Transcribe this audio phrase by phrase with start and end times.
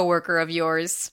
[0.00, 1.12] coworker of yours.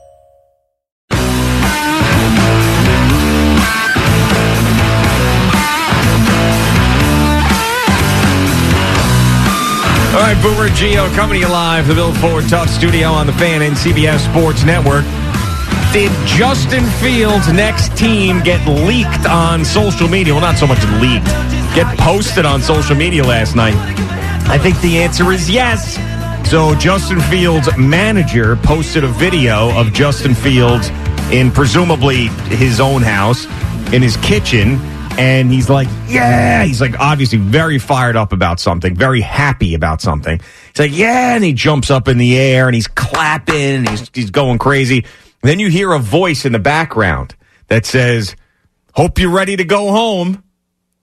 [10.21, 13.33] All right, Boomer Geo coming to you live, the Built Ford Tough Studio on the
[13.33, 15.03] Fan and CBS Sports Network.
[15.91, 20.31] Did Justin Fields' next team get leaked on social media?
[20.35, 21.25] Well, not so much leaked,
[21.73, 23.73] get posted on social media last night.
[24.47, 25.95] I think the answer is yes.
[26.47, 30.89] So, Justin Fields' manager posted a video of Justin Fields
[31.31, 33.47] in presumably his own house,
[33.91, 34.77] in his kitchen,
[35.17, 40.01] and he's like, yeah, he's like obviously very fired up about something, very happy about
[40.01, 40.39] something.
[40.39, 44.09] He's like, yeah, and he jumps up in the air and he's clapping and he's,
[44.13, 45.05] he's going crazy.
[45.41, 47.35] then you hear a voice in the background
[47.67, 48.35] that says,
[48.93, 50.43] hope you're ready to go home.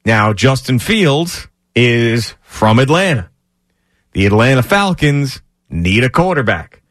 [0.05, 3.31] Now, Justin Fields is from Atlanta.
[4.13, 6.83] The Atlanta Falcons need a quarterback.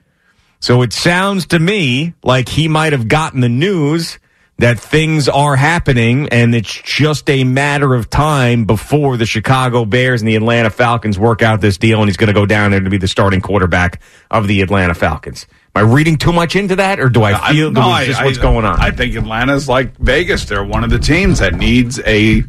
[0.59, 4.19] So it sounds to me like he might have gotten the news
[4.59, 10.21] that things are happening and it's just a matter of time before the Chicago Bears
[10.21, 12.79] and the Atlanta Falcons work out this deal and he's going to go down there
[12.79, 14.01] to be the starting quarterback
[14.31, 15.45] of the Atlanta Falcons.
[15.75, 18.25] Am I reading too much into that or do I feel no, that just I-
[18.25, 18.79] what's I- going on?
[18.81, 20.45] I think Atlanta's like Vegas.
[20.45, 22.43] They're one of the teams that needs a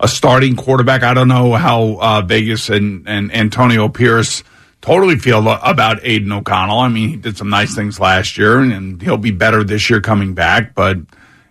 [0.00, 1.02] a starting quarterback.
[1.02, 4.44] I don't know how uh, Vegas and, and Antonio Pierce
[4.80, 6.78] totally feel about Aidan O'Connell.
[6.78, 10.00] I mean, he did some nice things last year, and he'll be better this year
[10.00, 10.72] coming back.
[10.76, 10.98] But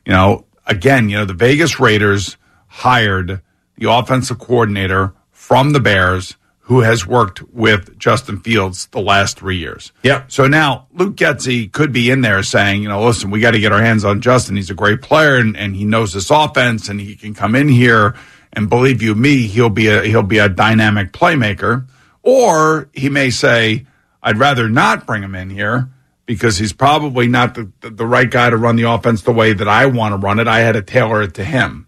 [0.07, 2.37] you know, again, you know, the Vegas Raiders
[2.67, 3.41] hired
[3.77, 9.57] the offensive coordinator from the Bears who has worked with Justin Fields the last three
[9.57, 9.91] years.
[10.03, 10.31] Yep.
[10.31, 13.59] So now Luke Getsy could be in there saying, you know, listen, we got to
[13.59, 14.55] get our hands on Justin.
[14.55, 17.67] He's a great player and, and he knows this offense and he can come in
[17.67, 18.15] here
[18.53, 21.85] and believe you me, he'll be a he'll be a dynamic playmaker.
[22.23, 23.85] Or he may say,
[24.23, 25.89] I'd rather not bring him in here
[26.27, 29.67] because he's probably not the, the, right guy to run the offense the way that
[29.67, 30.47] I want to run it.
[30.47, 31.87] I had to tailor it to him.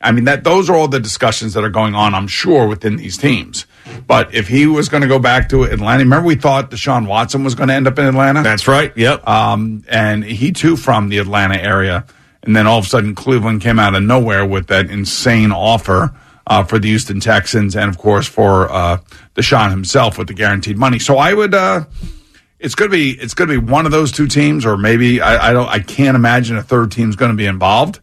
[0.00, 2.96] I mean that those are all the discussions that are going on, I'm sure, within
[2.96, 3.66] these teams.
[4.06, 7.42] But if he was going to go back to Atlanta, remember we thought Deshaun Watson
[7.42, 8.44] was going to end up in Atlanta?
[8.44, 8.96] That's right.
[8.96, 9.26] Yep.
[9.26, 12.04] um, and he too from the Atlanta area.
[12.44, 16.14] And then all of a sudden, Cleveland came out of nowhere with that insane offer
[16.46, 18.98] uh, for the Houston Texans, and of course for uh,
[19.34, 20.98] Deshaun himself with the guaranteed money.
[20.98, 21.84] So I would, uh,
[22.58, 25.20] it's going to be, it's going to be one of those two teams, or maybe
[25.20, 28.00] I, I don't, I can't imagine a third team's going to be involved.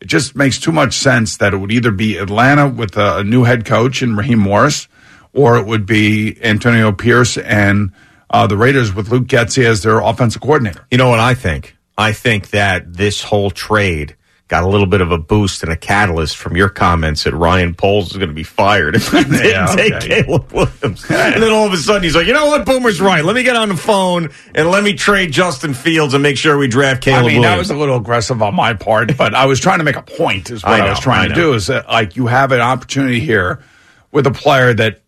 [0.00, 3.24] It just makes too much sense that it would either be Atlanta with a, a
[3.24, 4.88] new head coach in Raheem Morris,
[5.32, 7.92] or it would be Antonio Pierce and
[8.30, 10.86] uh, the Raiders with Luke Getsy as their offensive coordinator.
[10.90, 11.76] You know what I think?
[11.96, 14.14] I think that this whole trade
[14.48, 17.74] got a little bit of a boost and a catalyst from your comments that Ryan
[17.74, 20.00] Poles is going to be fired if he didn't Yeah, take.
[20.00, 21.04] Caleb Williams.
[21.10, 22.64] and then all of a sudden he's like, you know what?
[22.64, 23.22] Boomer's right.
[23.22, 26.56] Let me get on the phone and let me trade Justin Fields and make sure
[26.56, 27.44] we draft Caleb Williams.
[27.44, 29.84] I mean, that was a little aggressive on my part, but I was trying to
[29.84, 30.50] make a point.
[30.50, 31.52] Is what I I, was trying I to do.
[31.52, 33.62] Is that like you have an opportunity here
[34.12, 35.02] with a player that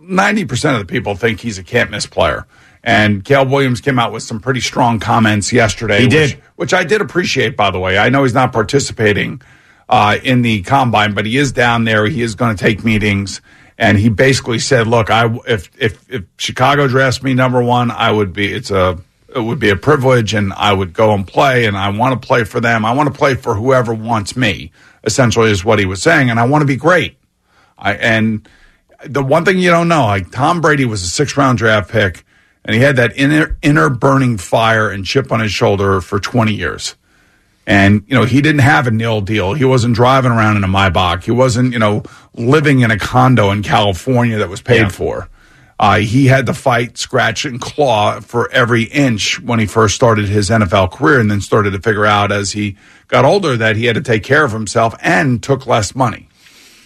[0.00, 2.46] ninety percent of the people think he's a can't miss player.
[2.84, 5.98] And Caleb Williams came out with some pretty strong comments yesterday.
[5.98, 6.42] He which, did.
[6.56, 7.56] which I did appreciate.
[7.56, 9.40] By the way, I know he's not participating
[9.88, 12.06] uh, in the combine, but he is down there.
[12.06, 13.40] He is going to take meetings.
[13.78, 18.10] And he basically said, "Look, I if if if Chicago drafts me number one, I
[18.12, 18.52] would be.
[18.52, 18.98] It's a
[19.34, 22.26] it would be a privilege, and I would go and play, and I want to
[22.26, 22.84] play for them.
[22.84, 24.72] I want to play for whoever wants me.
[25.04, 27.16] Essentially, is what he was saying, and I want to be great.
[27.78, 28.48] I and
[29.04, 32.24] the one thing you don't know, like Tom Brady was a six round draft pick,
[32.64, 36.54] and he had that inner inner burning fire and chip on his shoulder for twenty
[36.54, 36.96] years.
[37.64, 39.54] And, you know, he didn't have a nil deal.
[39.54, 41.22] He wasn't driving around in a Maybach.
[41.22, 42.02] He wasn't, you know,
[42.34, 44.88] living in a condo in California that was paid Yeah.
[44.88, 45.28] for.
[45.78, 50.28] Uh, he had to fight, scratch, and claw for every inch when he first started
[50.28, 52.76] his NFL career and then started to figure out as he
[53.06, 56.28] got older that he had to take care of himself and took less money.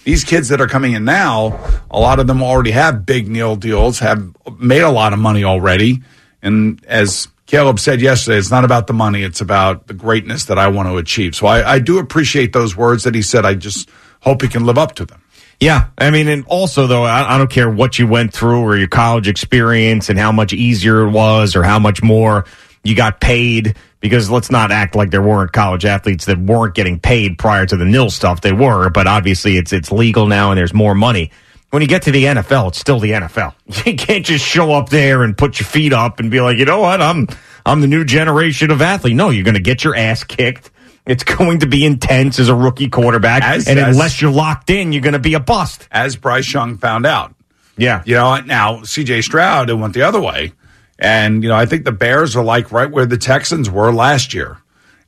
[0.06, 1.58] These kids that are coming in now,
[1.90, 5.42] a lot of them already have big nil deals, have made a lot of money
[5.42, 6.00] already.
[6.40, 10.60] And as Caleb said yesterday, it's not about the money, it's about the greatness that
[10.60, 11.34] I want to achieve.
[11.34, 13.44] So I, I do appreciate those words that he said.
[13.44, 15.20] I just hope he can live up to them.
[15.58, 18.76] Yeah, I mean, and also though, I, I don't care what you went through or
[18.76, 22.44] your college experience and how much easier it was or how much more
[22.86, 23.76] you got paid.
[24.00, 27.76] Because let's not act like there weren't college athletes that weren't getting paid prior to
[27.76, 28.40] the nil stuff.
[28.40, 31.32] They were, but obviously it's it's legal now and there's more money.
[31.70, 33.54] When you get to the NFL, it's still the NFL.
[33.86, 36.64] You can't just show up there and put your feet up and be like, you
[36.66, 37.26] know what, I'm
[37.64, 39.16] I'm the new generation of athlete.
[39.16, 40.70] No, you're going to get your ass kicked.
[41.04, 44.70] It's going to be intense as a rookie quarterback, As- and as- unless you're locked
[44.70, 45.88] in, you're going to be a bust.
[45.90, 47.34] As Bryce Young found out.
[47.76, 48.02] Yeah.
[48.06, 50.52] You know, now CJ Stroud it went the other way.
[50.98, 54.32] And, you know, I think the Bears are like right where the Texans were last
[54.32, 54.58] year.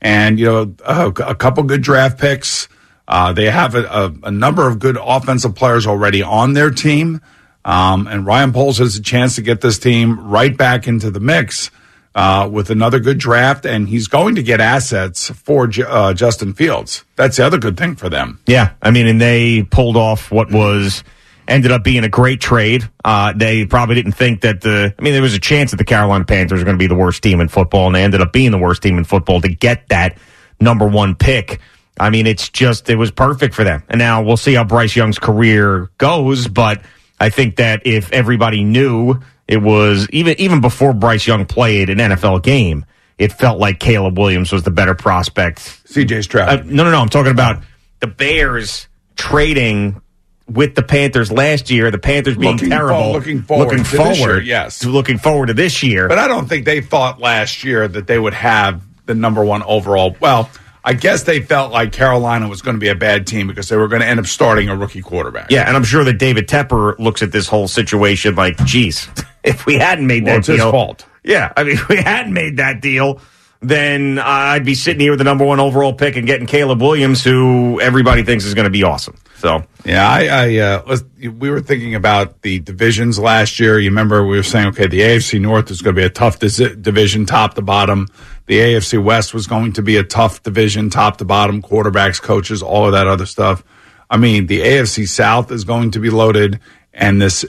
[0.01, 2.69] And, you know, a, a couple good draft picks.
[3.07, 7.21] Uh, they have a, a, a number of good offensive players already on their team.
[7.65, 11.21] Um, and Ryan Poles has a chance to get this team right back into the
[11.21, 11.71] mix
[12.15, 13.65] uh, with another good draft.
[13.65, 17.05] And he's going to get assets for J- uh, Justin Fields.
[17.17, 18.41] That's the other good thing for them.
[18.47, 21.03] Yeah, I mean, and they pulled off what was
[21.49, 22.89] ended up being a great trade.
[23.05, 24.95] Uh, they probably didn't think that the.
[24.97, 26.95] I mean, there was a chance that the Carolina Panthers were going to be the
[26.95, 29.49] worst team in football, and they ended up being the worst team in football to
[29.49, 30.19] get that
[30.61, 31.61] number one pick.
[31.99, 33.83] I mean, it's just it was perfect for them.
[33.89, 36.83] And now we'll see how Bryce Young's career goes, but
[37.19, 41.99] I think that if everybody knew it was even even before Bryce Young played an
[41.99, 42.85] NFL game,
[43.17, 46.49] it felt like Caleb Williams was the better prospect CJ Stroud.
[46.49, 47.01] uh, no, no, no.
[47.01, 47.63] I'm talking about
[48.01, 48.87] the Bears
[49.17, 50.01] trading
[50.49, 51.91] with the Panthers last year.
[51.91, 54.79] The Panthers being Looking terrible, for- looking forward to this year, yes.
[54.81, 56.09] to looking forward to this year.
[56.09, 59.63] But I don't think they thought last year that they would have the number one
[59.63, 60.17] overall.
[60.21, 60.51] Well,
[60.85, 63.77] I guess they felt like Carolina was going to be a bad team because they
[63.77, 65.51] were going to end up starting a rookie quarterback.
[65.51, 69.07] yeah, and I'm sure that David Tepper looks at this whole situation like, geez,
[69.45, 71.05] if we hadn't made Well, that it's his deal, fault.
[71.25, 73.21] Yeah, I mean, if we hadn't made that deal,
[73.61, 77.25] then I'd be sitting here with the number one overall pick and getting Caleb Williams,
[77.25, 79.17] who everybody thinks is going to be awesome.
[79.37, 83.79] So Yeah, I, I uh, let's, we were thinking about the divisions last year.
[83.79, 86.39] You remember we were saying, okay, the AFC North is going to be a tough
[86.39, 88.09] dis- division, top to bottom.
[88.47, 92.63] The AFC West was going to be a tough division, top to bottom, quarterbacks, coaches,
[92.63, 93.65] all of that other stuff.
[94.09, 96.61] I mean, the AFC South is going to be loaded,
[96.93, 97.45] and this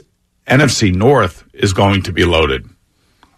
[0.46, 2.68] NFC North is going to be loaded.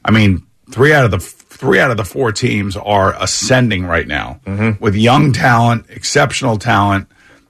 [0.04, 1.20] I mean, three out of the
[1.62, 4.82] three out of the four teams are ascending right now mm-hmm.
[4.82, 7.06] with young talent, exceptional talent,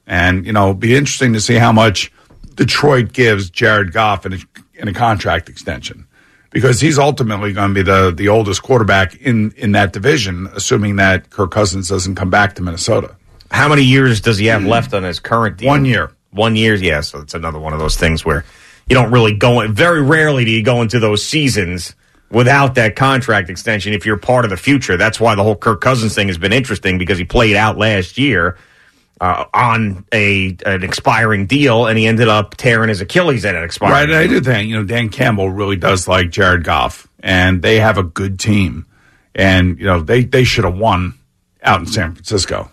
[0.07, 2.13] and you know, it'll be interesting to see how much
[2.55, 4.39] Detroit gives Jared Goff in a,
[4.75, 6.07] in a contract extension
[6.51, 10.97] because he's ultimately going to be the the oldest quarterback in in that division, assuming
[10.97, 13.17] that Kirk Cousins doesn't come back to Minnesota.
[13.51, 15.69] How many years does he have left on his current deal?
[15.69, 16.13] One year.
[16.33, 17.01] One year, yeah.
[17.01, 18.45] So it's another one of those things where
[18.91, 19.73] you don't really go in.
[19.73, 21.95] Very rarely do you go into those seasons
[22.33, 24.97] without that contract extension if you're part of the future.
[24.97, 28.19] That's why the whole Kirk Cousins thing has been interesting because he played out last
[28.19, 28.57] year
[29.21, 33.63] uh, on a an expiring deal and he ended up tearing his Achilles at an
[33.63, 33.95] expiring.
[33.95, 37.63] Right, and I do think you know Dan Campbell really does like Jared Goff, and
[37.63, 38.87] they have a good team,
[39.35, 41.15] and you know they they should have won
[41.63, 42.71] out in San Francisco.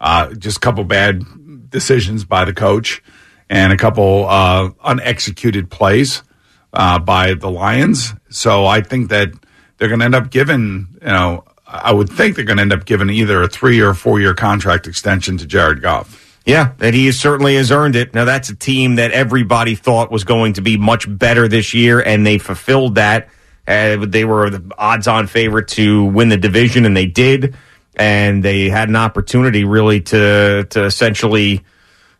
[0.00, 1.24] Uh, just a couple bad
[1.68, 3.02] decisions by the coach,
[3.50, 6.22] and a couple uh, unexecuted plays
[6.72, 8.14] uh, by the Lions.
[8.30, 9.30] So I think that
[9.76, 12.72] they're going to end up giving you know I would think they're going to end
[12.72, 16.24] up giving either a three or four year contract extension to Jared Goff.
[16.46, 18.14] Yeah, that he certainly has earned it.
[18.14, 22.00] Now that's a team that everybody thought was going to be much better this year,
[22.00, 23.28] and they fulfilled that.
[23.66, 27.54] Uh, they were the odds-on favorite to win the division, and they did.
[27.96, 31.64] And they had an opportunity, really, to to essentially,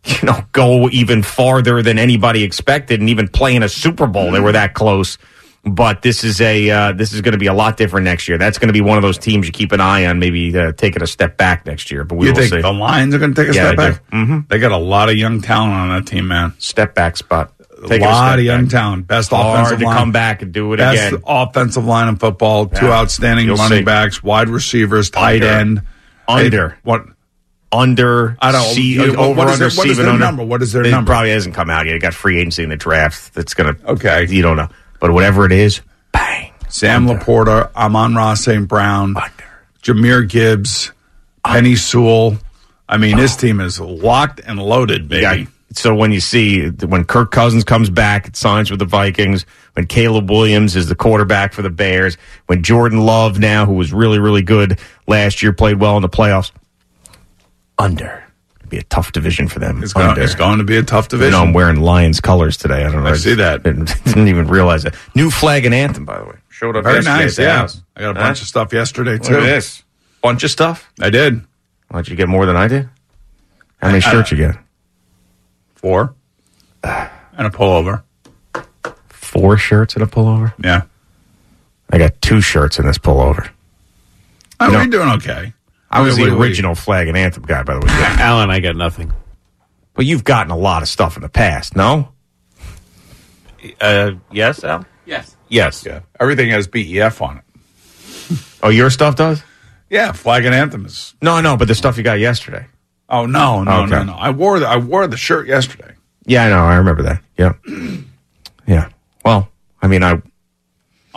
[0.09, 4.31] you know, go even farther than anybody expected, and even play in a Super Bowl.
[4.33, 5.19] They were that close.
[5.65, 8.39] But this is a uh, this is going to be a lot different next year.
[8.39, 10.73] That's going to be one of those teams you keep an eye on, maybe uh,
[10.73, 12.05] taking a step back next year.
[12.05, 12.61] But we You will think see.
[12.63, 14.11] the Lions are going to take a Yeah, step back?
[14.11, 14.39] Mm-hmm.
[14.49, 16.55] They got a lot of young talent on that team, man.
[16.59, 17.53] step back spot.
[17.61, 18.71] a Taking a lot step of young back.
[18.71, 19.07] talent.
[19.09, 19.97] Best Hard offensive to line.
[19.97, 21.23] come back and do it Best again.
[21.27, 22.67] offensive line in football.
[22.67, 23.85] Two outstanding You'll running see.
[23.85, 25.47] backs, wide receivers, tight Under.
[25.49, 25.83] end.
[26.29, 26.69] Under.
[26.71, 27.05] Hey, what?
[27.71, 30.19] Under, I don't- see, you- over what is under, their- what is their under.
[30.25, 30.43] number?
[30.45, 31.11] What is their it number?
[31.13, 31.97] probably hasn't come out yet.
[31.97, 33.35] It got free agency in the draft.
[33.35, 34.27] That's gonna Okay.
[34.29, 34.69] You don't know,
[35.01, 35.81] but whatever it is,
[36.13, 36.53] bang.
[36.69, 37.23] Sam Under.
[37.23, 38.67] Laporta, Amon-Ra St.
[38.67, 39.17] Brown,
[39.83, 40.93] Jahmyr Gibbs,
[41.45, 42.39] Penei Sewell.
[42.89, 43.41] I mean, this oh.
[43.41, 45.45] team is locked and loaded, baby.
[45.45, 49.45] got- so when you see when Kirk Cousins comes back, it signs with the Vikings.
[49.75, 52.17] When Caleb Williams is the quarterback for the Bears.
[52.47, 56.09] When Jordan Love now, who was really really good last year, played well in the
[56.09, 56.51] playoffs.
[57.79, 58.25] Under
[58.59, 59.83] It'd be a tough division for them.
[59.83, 61.33] it's, going, it's going to be a tough You division.
[61.33, 62.85] know, I'm wearing Lions colors today.
[62.85, 63.11] I don't know.
[63.11, 63.63] I see that.
[63.63, 64.95] Didn't, didn't even realize it.
[65.15, 66.37] New flag and anthem, by the way.
[66.51, 67.39] Showed up Very yesterday nice.
[67.39, 67.83] Yeah, house.
[67.97, 68.27] I got a Huh?
[68.27, 69.37] bunch of stuff yesterday Look too.
[69.37, 69.83] at this.
[70.23, 70.93] Bunch of stuff.
[71.01, 71.45] I did Why
[71.99, 72.89] don't you get more than I did?
[73.81, 74.57] How many I- shirts you get?
[75.77, 76.15] four
[76.83, 78.03] and a pullover.
[79.09, 80.53] Four shirts and a pullover.
[80.63, 80.83] Yeah,
[81.91, 83.49] I got two shirts in this pullover.
[84.61, 85.53] oh, You know- we're doing okay.
[85.91, 86.47] I was Wait, the wait, wait.
[86.49, 87.87] original flag and anthem guy, by the way.
[87.91, 89.13] Alan, I got nothing.
[89.95, 92.13] but you've gotten a lot of stuff in the past, no?
[93.81, 94.85] Uh, yes, Al?
[95.07, 95.37] Yes.
[95.49, 95.85] Yes.
[95.85, 97.45] Yeah, everything has BEF on it.
[98.63, 99.41] Oh, your stuff does?
[99.89, 101.15] Yeah, flag and anthem is.
[101.23, 102.67] No, no, but the stuff you got yesterday.
[103.09, 103.91] Oh no, no, Okay.
[103.91, 104.13] no, no!
[104.15, 105.95] I wore the I wore the shirt yesterday.
[106.27, 106.59] Yeah, I know.
[106.65, 107.23] I remember that.
[107.39, 107.53] Yeah.
[108.67, 108.91] Yeah.
[109.25, 109.49] Well,
[109.81, 110.21] I mean, I.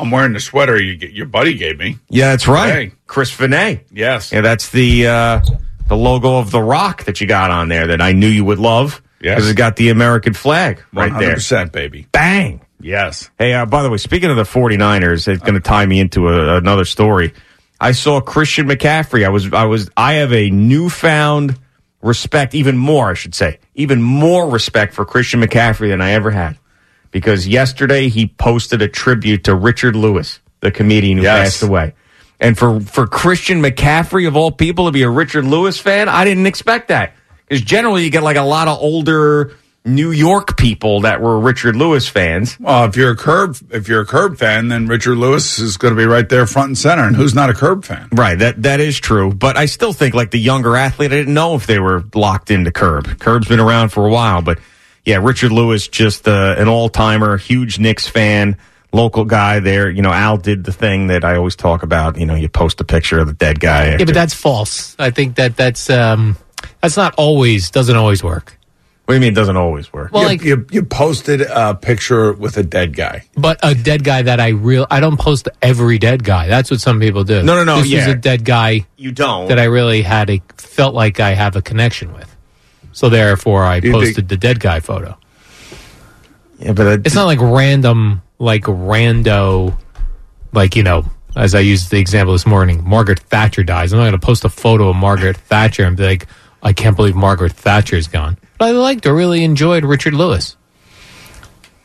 [0.02, 1.98] I'm wearing the sweater you your buddy gave me.
[2.10, 2.74] Yeah, that's right.
[2.74, 2.92] Hey.
[3.08, 3.86] Chris Finet.
[3.92, 4.32] Yes.
[4.32, 5.42] Yeah, that's the uh,
[5.88, 8.60] the logo of the rock that you got on there that I knew you would
[8.60, 9.02] love.
[9.22, 9.36] Yes.
[9.36, 11.36] Because it's got the American flag right there.
[11.36, 12.08] 100%, baby.
[12.12, 12.62] Bang.
[12.80, 13.30] Yes.
[13.38, 16.30] Hey, uh, by the way, speaking of the 49ers, it's going to tie me into
[16.30, 17.34] a, another story.
[17.80, 19.26] I saw Christian McCaffrey.
[19.26, 21.60] I was, I was, I have a newfound
[22.02, 26.32] respect, even more, I should say, even more respect for Christian McCaffrey than I ever
[26.32, 26.58] had.
[27.12, 31.60] Because yesterday he posted a tribute to Richard Lewis, the comedian who Yes.
[31.60, 31.94] passed away.
[32.40, 36.24] And for, for Christian McCaffrey, of all people, to be a Richard Lewis fan, I
[36.26, 37.14] didn't expect that.
[37.48, 41.76] Because generally you get like a lot of older New York people that were Richard
[41.76, 42.58] Lewis fans.
[42.60, 45.94] Well, if you're a Curb, if you're a Curb fan, then Richard Lewis is going
[45.94, 47.04] to be right there front and center.
[47.04, 48.08] And who's not a Curb fan?
[48.12, 49.34] Right, that that is true.
[49.34, 52.52] But I still think like the younger athlete, I didn't know if they were locked
[52.52, 53.20] into Curb.
[53.20, 54.60] Curb's been around for a while, but
[55.06, 58.58] yeah, Richard Lewis, just uh, an all timer, huge Knicks fan,
[58.94, 59.90] local guy there.
[59.90, 62.18] You know, Al did the thing that I always talk about.
[62.18, 63.98] You know, you post a picture of the dead guy.
[63.98, 64.96] Yeah, but that's false.
[65.00, 66.38] I think that that's um,
[66.82, 68.58] that's not always doesn't always work.
[69.06, 69.34] what do you mean?
[69.34, 70.12] It doesn't always work.
[70.12, 73.24] Well, you, like, you, you posted a picture with a dead guy.
[73.36, 76.48] but a dead guy that I real I don't post every dead guy.
[76.48, 77.42] That's what some people do.
[77.42, 78.10] No, no, no, This was yeah.
[78.10, 79.48] a dead guy you don't.
[79.48, 82.28] that I really had a felt like I have a connection with.
[82.92, 85.18] So therefore, I you posted think- the dead guy photo.
[86.60, 89.78] yeah, but it- It's not like random, like rando,
[90.54, 91.06] like you know.
[91.34, 93.94] As I used the example this morning, Margaret Thatcher dies.
[93.94, 96.28] I'm not going to post a photo of Margaret Thatcher and be like,
[96.62, 100.58] "I can't believe Margaret Thatcher's gone." But I liked, or really enjoyed Richard Lewis.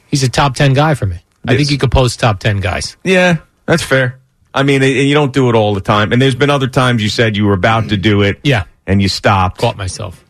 [0.08, 1.18] He's a top ten guy for me.
[1.46, 2.96] I think you could post top ten guys.
[3.04, 3.36] yeah,
[3.66, 4.18] that's fair.
[4.52, 6.10] I mean, you don't do it all the time.
[6.12, 9.00] And there's been other times you said you were about to do it, Yeah, and
[9.00, 9.58] you stopped.
[9.58, 10.24] caught myself.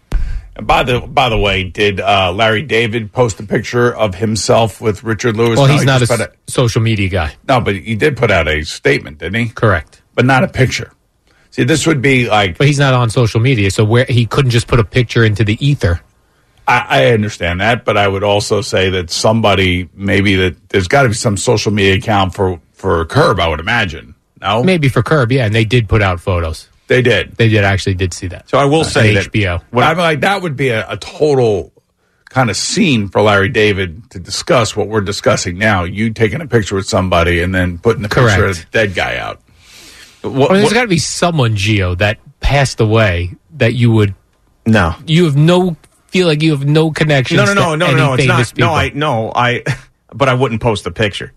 [0.56, 4.80] And by the by the way, did uh, Larry David post a picture of himself
[4.80, 5.58] with Richard Lewis?
[5.58, 7.34] Well, No, he's he not a put social media guy.
[7.46, 9.48] no, but he did put out a statement, didn't he?
[9.50, 10.02] Correct.
[10.14, 10.92] But not a picture.
[11.50, 14.50] See, this would be like But he's not on social media, so where he couldn't
[14.50, 16.00] just put a picture into the ether.
[16.68, 21.02] I, I understand that, but I would also say that somebody maybe that there's got
[21.02, 23.40] to be some social media account for for Curb.
[23.40, 24.14] I would imagine.
[24.40, 26.68] No, Maybe for Curb, yeah, and they did put out photos.
[26.88, 27.37] They did.
[27.37, 28.49] They did actually did see that.
[28.49, 29.62] So I will uh, say that HBO.
[29.73, 31.73] But I'm like that would be a, a total
[32.28, 35.85] kind of scene for Larry David to discuss what we're discussing now.
[35.85, 39.16] You taking a picture with somebody and then putting the picture of the dead guy
[39.16, 39.40] out.
[40.23, 44.14] What- Well, there's what- got to be someone, Geo, that passed away that you would
[44.66, 45.76] no, you have no
[46.09, 47.37] feel like you have no connection.
[47.37, 48.12] No, no, no, no, no.
[48.14, 48.45] It's not.
[48.47, 48.66] People.
[48.66, 49.62] No, I no, I.
[50.12, 51.33] But I wouldn't post the picture.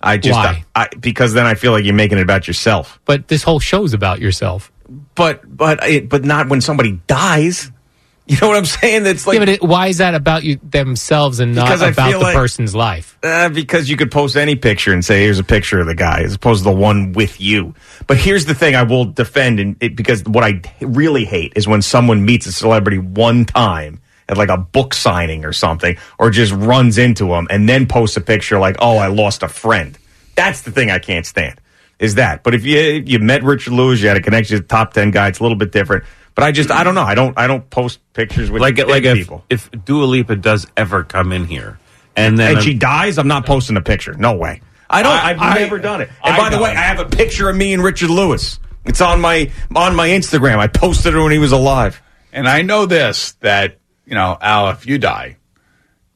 [0.00, 0.64] I just Why?
[0.74, 3.00] I, because then I feel like you're making it about yourself.
[3.04, 4.70] But this whole show's about yourself.
[5.14, 7.70] But but it, but not when somebody dies.
[8.28, 9.04] You know what I'm saying?
[9.04, 12.18] That's like yeah, but it, why is that about you themselves and not about the
[12.18, 13.16] like- person's life?
[13.22, 16.22] uh, because you could post any picture and say here's a picture of the guy
[16.22, 17.72] as opposed to the one with you.
[18.08, 21.68] But here's the thing: I will defend and it, because what I really hate is
[21.68, 26.30] when someone meets a celebrity one time at like a book signing or something, or
[26.30, 29.96] just runs into them and then posts a picture like, "Oh, I lost a friend."
[30.34, 31.60] That's the thing I can't stand.
[31.98, 32.42] Is that?
[32.42, 35.10] But if you you met Richard Lewis, you had a connection to the top ten
[35.10, 35.28] guy.
[35.28, 36.04] It's a little bit different.
[36.34, 37.02] But I just I don't know.
[37.02, 39.44] I don't I don't post pictures with Like like if, people.
[39.48, 41.78] if Dua Lipa does ever come in here,
[42.14, 44.12] And then and she dies, I'm not posting a picture.
[44.12, 44.60] No way.
[44.90, 45.12] I don't.
[45.12, 46.10] I- I've I- never done it.
[46.22, 46.76] And I by the way, don't.
[46.78, 48.60] I have a picture of me and Richard Lewis.
[48.84, 50.58] It's on my on my Instagram.
[50.58, 52.02] I posted it when he was alive.
[52.32, 55.38] And I know this that you know, Al, if you die,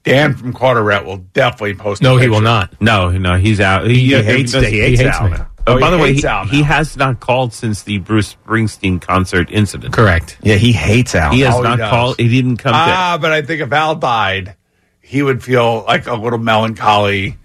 [0.04, 2.00] Dan from Carteret will definitely post.
[2.02, 2.80] a No, he will not.
[2.80, 3.86] no, no, he's out.
[3.86, 5.36] He, He hates, does- he hates, he hates Al me.
[5.38, 5.46] now.
[5.66, 6.22] Oh, by the way, he,
[6.56, 9.92] he has not called since the Bruce Springsteen concert incident.
[9.94, 10.38] Correct.
[10.42, 11.32] Yeah, he hates Al.
[11.32, 11.90] He has Oh, not does.
[11.90, 12.18] called.
[12.18, 14.56] He didn't come Ah, but I think if Al died,
[15.00, 17.36] he would feel like a little melancholy,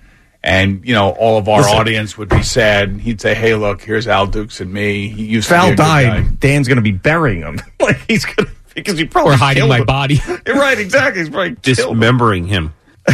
[0.43, 1.77] and you know, all of our Listen.
[1.77, 3.00] audience would be sad.
[3.01, 5.10] He'd say, "Hey, look, here's Al Dukes and me.
[5.10, 7.60] He used If to Al a guy." died, Dan's going to be burying him.
[7.79, 9.86] like he's going to because he probably Or hiding my him.
[9.86, 10.19] body.
[10.48, 11.22] Right, exactly.
[11.22, 11.62] He's probably to him.
[11.62, 12.74] dismembering him.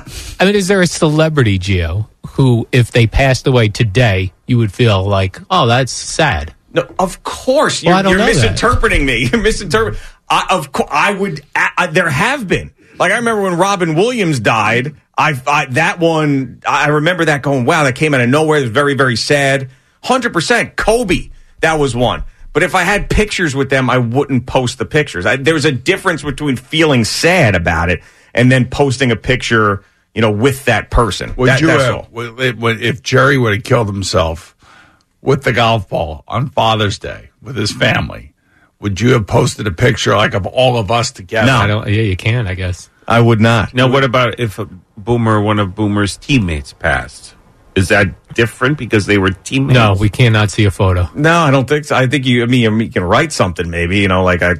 [0.40, 4.72] I mean, is there a celebrity, Geo, who, if they passed away today, you would
[4.72, 6.54] feel like, oh, that's sad?
[6.72, 8.34] No, of course you're, Well, don't you're know that.
[8.34, 9.26] misinterpreting me.
[9.32, 9.98] You're misinterpreting.
[10.28, 11.42] I, of course, I would.
[11.54, 12.72] I, I, there have been.
[12.98, 14.96] Like I remember when Robin Williams died.
[15.16, 16.60] I, I that one.
[16.66, 17.64] I remember that going.
[17.64, 18.58] Wow, that came out of nowhere.
[18.58, 19.70] It was very very sad.
[20.02, 20.76] Hundred percent.
[20.76, 21.30] Kobe.
[21.60, 22.24] That was one.
[22.52, 25.24] But if I had pictures with them, I wouldn't post the pictures.
[25.24, 28.02] I, there's a difference between feeling sad about it
[28.36, 29.82] and then posting a picture,
[30.14, 31.32] you know, with that person.
[31.36, 32.08] Would That- you that's have, all.
[32.12, 34.54] would- it- would- if Jerry would have killed himself
[35.22, 38.32] with the golf ball on Father's Day with his family?
[38.80, 41.46] Would you have posted a picture like of all of us together?
[41.46, 41.56] No.
[41.56, 41.88] I don't.
[41.88, 42.90] Yeah, you can, I guess.
[43.08, 43.72] I would not.
[43.72, 47.34] Now, what about if a Boomer, one of Boomer's teammates, passed?
[47.74, 49.74] Is that different because they were teammates?
[49.78, 51.08] No, we cannot see a photo.
[51.14, 51.94] No, I don't think so.
[51.96, 52.42] I think you.
[52.42, 53.98] I mean, you can write something, maybe.
[54.00, 54.54] You know, like I.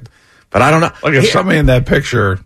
[0.50, 0.90] But I don't know.
[1.02, 2.38] Like if Here- somebody in that picture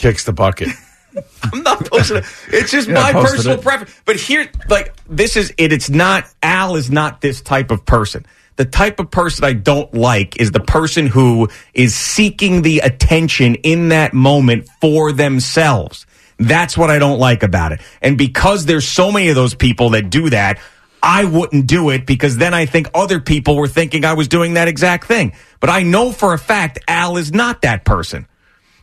[0.00, 0.68] kicks the bucket.
[1.52, 2.24] I'm not posting it.
[2.48, 3.62] It's just Yeah, my personal it.
[3.62, 3.92] preference.
[4.04, 5.72] But here, like, this is it.
[5.72, 8.24] It's not, Al is not this type of person.
[8.56, 13.56] The type of person I don't like is the person who is seeking the attention
[13.56, 16.06] in that moment for themselves.
[16.38, 17.80] That's what I don't like about it.
[18.00, 20.58] And because there's so many of those people that do that,
[21.02, 24.54] I wouldn't do it because then I think other people were thinking I was doing
[24.54, 25.32] that exact thing.
[25.58, 28.26] But I know for a fact Al is not that person.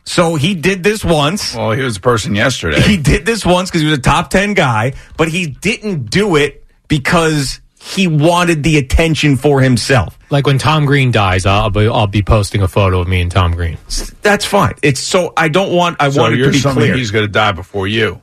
[0.08, 1.54] So he did this once.
[1.54, 2.80] Well, he was a person yesterday.
[2.80, 6.36] He did this once because he was a top 10 guy, but he didn't do
[6.36, 10.18] it because he wanted the attention for himself.
[10.30, 13.30] Like when Tom Green dies, I'll be, I'll be posting a photo of me and
[13.30, 13.76] Tom Green.
[14.22, 14.76] That's fine.
[14.82, 16.96] It's so I don't want I so want it you're to be clear.
[16.96, 18.18] he's going to die before you.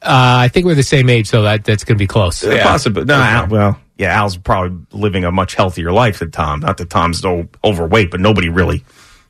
[0.00, 2.42] Uh, I think we're the same age, so that that's going to be close.
[2.42, 2.62] Yeah, Yeah.
[2.62, 3.04] Possibly.
[3.04, 6.60] No, Al, well, yeah, Al's probably living a much healthier life than Tom.
[6.60, 8.84] Not that Tom's so overweight, but nobody really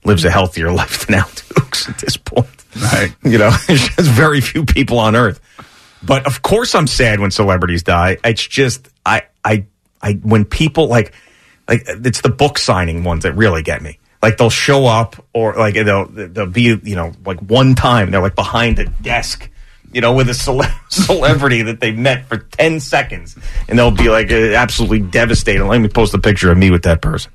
[0.04, 2.48] lives a healthier life than Al Dukes at this point.
[2.76, 3.14] Right.
[3.24, 5.40] You know, there's very few people on earth.
[6.02, 8.18] But of course, I'm sad when celebrities die.
[8.24, 9.66] It's just I, I,
[10.00, 10.12] I.
[10.14, 11.12] When people like,
[11.68, 13.98] like it's the book signing ones that really get me.
[14.22, 18.22] Like they'll show up, or like they'll they'll be, you know, like one time they're
[18.22, 19.50] like behind a desk,
[19.92, 23.36] you know, with a cele- celebrity that they met for ten seconds,
[23.68, 25.64] and they'll be like uh, absolutely devastated.
[25.64, 27.32] Let me post a picture of me with that person.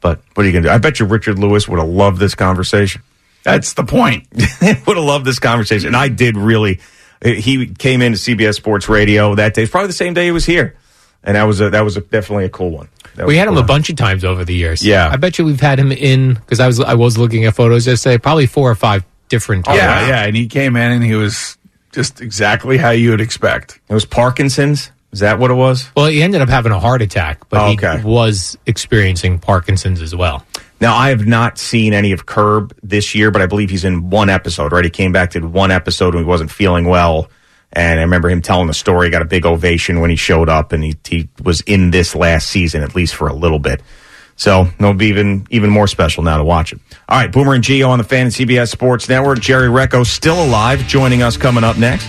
[0.00, 0.70] But what are you gonna do?
[0.70, 3.02] I bet you Richard Lewis would have loved this conversation
[3.42, 4.26] That's the point.
[4.32, 5.88] would have loved this conversation.
[5.88, 6.80] And I did really.
[7.22, 9.62] He came into CBS Sports Radio that day.
[9.62, 10.74] It's probably the same day he was here,
[11.22, 12.88] and that was a, that was a, definitely a cool one.
[13.16, 13.62] That We was had him cool.
[13.62, 14.82] a bunch of times over the years.
[14.82, 15.10] Yeah.
[15.10, 17.86] I bet you we've had him in because I was I was looking at photos
[17.86, 18.16] yesterday.
[18.16, 19.82] Probably four or five different oh, times.
[19.82, 20.24] yeah, yeah.
[20.24, 21.58] And he came in and he was
[21.92, 23.80] just exactly how you would expect.
[23.88, 24.90] It was Parkinson's.
[25.12, 25.90] Is that what it was?
[25.96, 27.98] Well, he ended up having a heart attack, but Oh, okay.
[27.98, 30.44] he was experiencing Parkinson's as well.
[30.80, 34.08] Now I have not seen any of Curb this year, but I believe he's in
[34.10, 34.72] one episode.
[34.72, 37.28] Right, he came back did one episode when he wasn't feeling well,
[37.72, 39.08] and I remember him telling the story.
[39.08, 42.14] He got a big ovation when he showed up, and he he was in this
[42.14, 43.82] last season at least for a little bit.
[44.36, 46.78] So it'll be even even more special now to watch it.
[47.10, 49.40] All right, Boomer and Geo on the Fan and CBS Sports Network.
[49.40, 52.08] Jerry Recco still alive, joining us coming up next.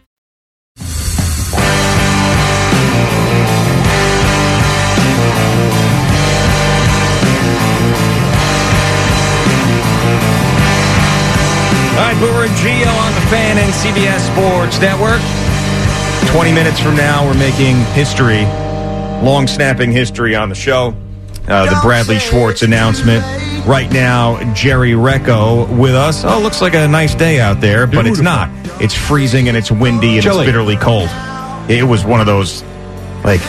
[12.01, 15.21] All right, Boomer and Geo on the fan and CBS Sports Network.
[16.33, 18.41] 20 minutes from now, we're making history,
[19.23, 20.95] long snapping history on the show.
[21.47, 23.23] Uh, the Bradley Schwartz announcement.
[23.67, 26.25] Right now, Jerry Recco with us.
[26.25, 28.49] Oh, looks like a nice day out there, but it's not.
[28.81, 30.39] It's freezing and it's windy and Chilly.
[30.39, 31.09] it's bitterly cold.
[31.69, 32.63] It was one of those,
[33.23, 33.41] like,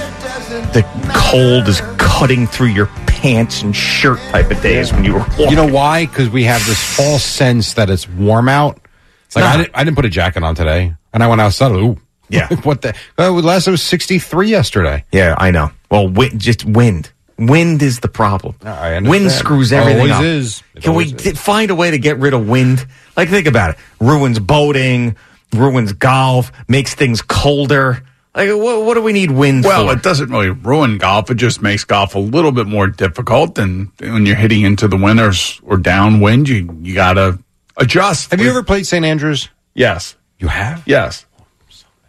[0.75, 0.85] the
[1.15, 2.91] cold is cutting through your
[3.22, 5.50] pants and shirt type of days when you were walking.
[5.50, 6.06] You know why?
[6.06, 8.80] Because we have this false sense that it's warm out.
[9.26, 11.70] It's Like I didn't, I didn't put a jacket on today, and I went outside.
[11.72, 12.48] Ooh, Yeah.
[12.64, 12.94] what the?
[13.16, 15.04] Uh, last it was sixty three yesterday.
[15.12, 15.70] Yeah, I know.
[15.90, 17.12] Well, wi- just wind.
[17.38, 18.56] Wind is the problem.
[18.62, 19.08] I understand.
[19.08, 20.22] wind screws everything Always up.
[20.24, 20.62] is.
[20.74, 21.32] It Can we always is.
[21.32, 22.85] d- find a way to get rid of wind?
[23.16, 23.76] Like, think about it.
[24.00, 25.16] Ruins boating,
[25.52, 28.02] ruins golf, makes things colder.
[28.35, 29.92] Like, what, what do we need wind Well, for?
[29.92, 31.31] it doesn't really ruin golf.
[31.31, 33.59] It just makes golf a little bit more difficult.
[33.59, 37.38] And when you're hitting into the wind or, downwind, you, you got to
[37.77, 38.31] adjust.
[38.31, 39.51] Have you ever played St Andrews?
[39.75, 40.16] Yes.
[40.38, 40.83] You have.
[40.87, 41.27] Yes.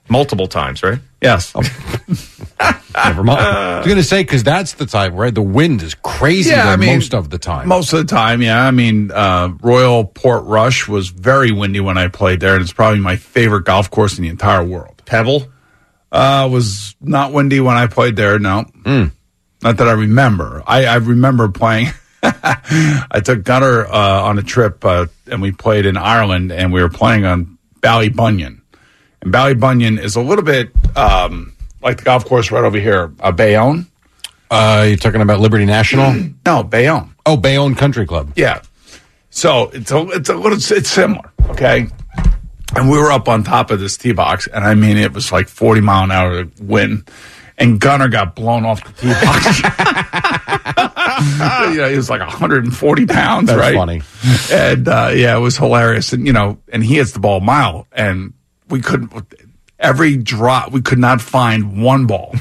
[0.08, 1.00] Multiple times, right?
[1.22, 1.54] Yes.
[2.96, 3.40] Never mind.
[3.40, 5.34] I was going to say because that's the time, right?
[5.34, 7.68] The wind is crazy Yeah, there I mean, most of the time.
[7.68, 8.66] Most of the time, yeah.
[8.66, 13.00] I mean, uh, Royal Portrush was very windy when I played there, and it's probably
[13.00, 15.02] my favorite golf course in the entire world.
[15.06, 15.48] Pebble?
[16.14, 18.38] Uh, was not windy when I played there.
[18.38, 19.06] No, Hmm.
[19.64, 20.62] not that I remember.
[20.68, 21.88] I, I remember playing.
[22.24, 26.82] I took Gunner uh, on a trip, uh, and we played in Ireland, and we
[26.82, 28.62] were playing on Ballybunion.
[29.22, 33.32] And Ballybunion is a little bit um, like the golf course right over here, uh,
[33.32, 33.88] Bayonne.
[34.52, 36.14] uh, you're talking about Liberty National?
[36.46, 37.14] No, Bayonne.
[37.26, 38.34] oh, Bayonne Country Club.
[38.36, 38.62] Yeah.
[39.32, 41.88] So it's a it's a little it's similar, okay.
[42.76, 45.32] And we were up on top of this tee box, and I mean it was
[45.32, 47.10] like forty mile an hour wind,
[47.58, 49.60] and Gunner got blown off the tee box.
[51.72, 53.76] you know, he was like 140 pounds, That's right?
[53.76, 54.02] funny.
[54.52, 56.14] And uh, yeah, it was hilarious.
[56.14, 58.34] And you know, and he hits the ball a mile, and
[58.70, 59.12] we couldn't.
[59.80, 62.36] Every drop, we could not find one ball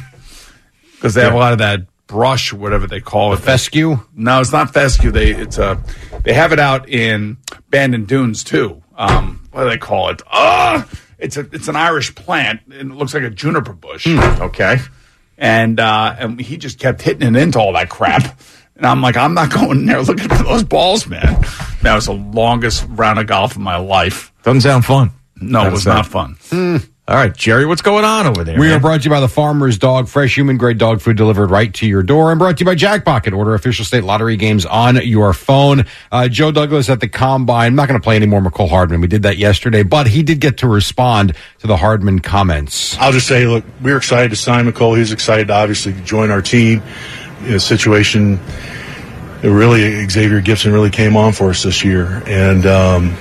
[0.95, 3.39] because they have a lot of that brush, whatever they call it.
[3.41, 3.99] Fescue.
[4.15, 5.11] No, it's not fescue.
[5.11, 5.83] They it's a
[6.25, 7.39] they have it out in
[7.71, 8.82] Bandon Dunes too.
[8.97, 10.23] Um, what do they call it?
[10.31, 14.07] Ah, it's a it's an Irish plant and it looks like a juniper bush.
[14.07, 14.79] Okay.
[15.39, 18.39] And uh, and he just kept hitting it into all that crap.
[18.77, 21.41] And I'm like, I'm not going there looking for those balls, man.
[21.83, 24.33] That was the longest round of golf of my life.
[24.43, 25.11] Doesn't sound fun.
[25.41, 26.07] No, it was sound- not
[26.51, 26.83] fun.
[27.13, 28.59] All right, Jerry, what's going on over there?
[28.59, 28.79] We man?
[28.79, 31.71] are brought to you by the Farmer's Dog, fresh human grade dog food delivered right
[31.75, 33.37] to your door, and brought to you by Jackpocket.
[33.37, 35.85] Order official state lottery games on your phone.
[36.11, 37.67] Uh, Joe Douglas at the combine.
[37.67, 39.03] I'm not going to play any more Mecole Hardman.
[39.03, 42.97] We did that yesterday, but he did get to respond to the Hardman comments.
[42.97, 44.97] I'll just say, look, we're excited to sign Mecole.
[44.97, 46.83] He's excited to obviously join our team.
[47.41, 48.41] In a situation,
[49.43, 53.15] it really Xavier Gipson really came on for us this year, and um,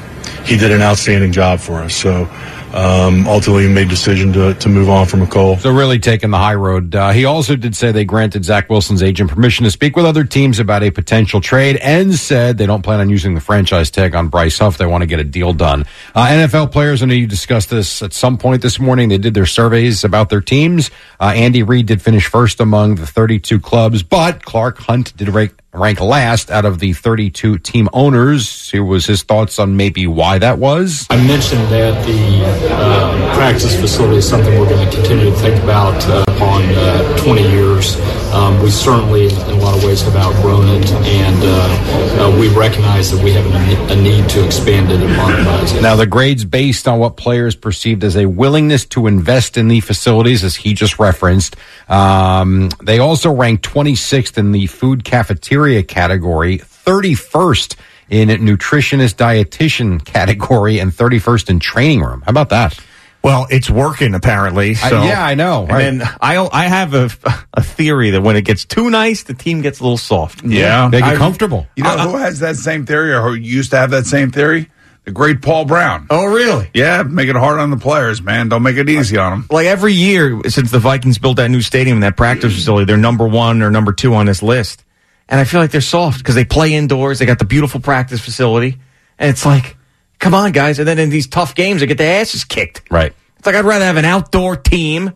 [0.45, 1.93] he did an outstanding job for us.
[1.93, 2.29] So
[2.73, 5.59] um, ultimately, made decision to, to move on from Mecole.
[5.59, 6.95] So really taking the high road.
[6.95, 10.23] Uh, he also did say they granted Zach Wilson's agent permission to speak with other
[10.23, 14.15] teams about a potential trade and said they don't plan on using the franchise tag
[14.15, 14.77] on Bryce Huff.
[14.77, 15.85] They want to get a deal done.
[16.15, 19.09] Uh, NFL players, I know you discussed this at some point this morning.
[19.09, 20.91] They did their surveys about their teams.
[21.19, 25.53] Uh, Andy Reid did finish first among the 32 clubs, but Clark Hunt did rank,
[25.73, 28.69] rank last out of the 32 team owners.
[28.69, 31.07] Here was his thoughts on maybe why that was.
[31.09, 35.61] I mentioned that the uh, practice facility is something we're going to continue to think
[35.63, 37.95] about uh, upon uh, 20 years.
[38.33, 42.47] Um, we certainly, in a lot of ways, have outgrown it, and uh, uh, we
[42.53, 45.81] recognize that we have a, a need to expand it and modernize it.
[45.81, 49.81] Now, the grade's based on what players perceived as a willingness to invest in the
[49.81, 51.57] facilities, as he just referenced.
[51.89, 57.75] Um, they also ranked 26th in the food cafeteria category, 31st
[58.09, 62.21] in nutritionist dietitian category, and 31st in training room.
[62.25, 62.77] How about that?
[63.23, 64.71] Well, it's working apparently.
[64.71, 65.83] I- So yeah, I know, right.
[65.83, 67.09] And I I have a
[67.53, 70.43] a theory that when it gets too nice, the team gets a little soft.
[70.43, 70.89] Yeah.
[70.89, 71.67] They get I- comfortable.
[71.75, 74.69] You know who has that same theory or who used to have that same theory?
[75.05, 76.05] The great Paul Brown.
[76.11, 76.69] Oh, really?
[76.75, 78.49] Yeah, make it hard on the players, man.
[78.49, 79.45] Don't make it easy on them.
[79.49, 82.97] Like every year since the Vikings built that new stadium and that practice facility, they're
[82.97, 84.83] number one or number two on this list.
[85.31, 87.19] And I feel like they're soft because they play indoors.
[87.19, 88.77] They got the beautiful practice facility.
[89.17, 89.77] And it's like,
[90.19, 90.77] come on, guys.
[90.77, 92.81] And then in these tough games, they get their asses kicked.
[92.91, 93.13] Right.
[93.37, 95.13] It's like I'd rather have an outdoor team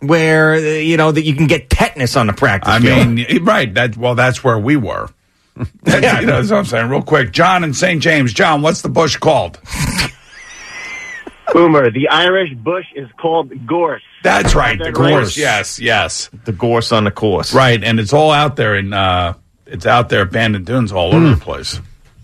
[0.00, 3.08] where, you know, that you can get tetanus on the practice I field.
[3.08, 3.72] mean, right.
[3.72, 5.08] That well, that's where we were.
[5.82, 6.90] That's, you know, that's what I'm saying.
[6.90, 8.02] Real quick, John and St.
[8.02, 8.34] James.
[8.34, 9.58] John, what's the bush called?
[11.54, 14.02] Boomer, the Irish bush is called gorse.
[14.22, 14.76] That's right.
[14.76, 15.10] The that right?
[15.10, 15.36] gorse.
[15.36, 16.28] Yes, yes.
[16.44, 17.54] The gorse on the course.
[17.54, 19.34] Right, and it's all out there in uh
[19.66, 21.80] it's out there at Bandon Dunes all over the place.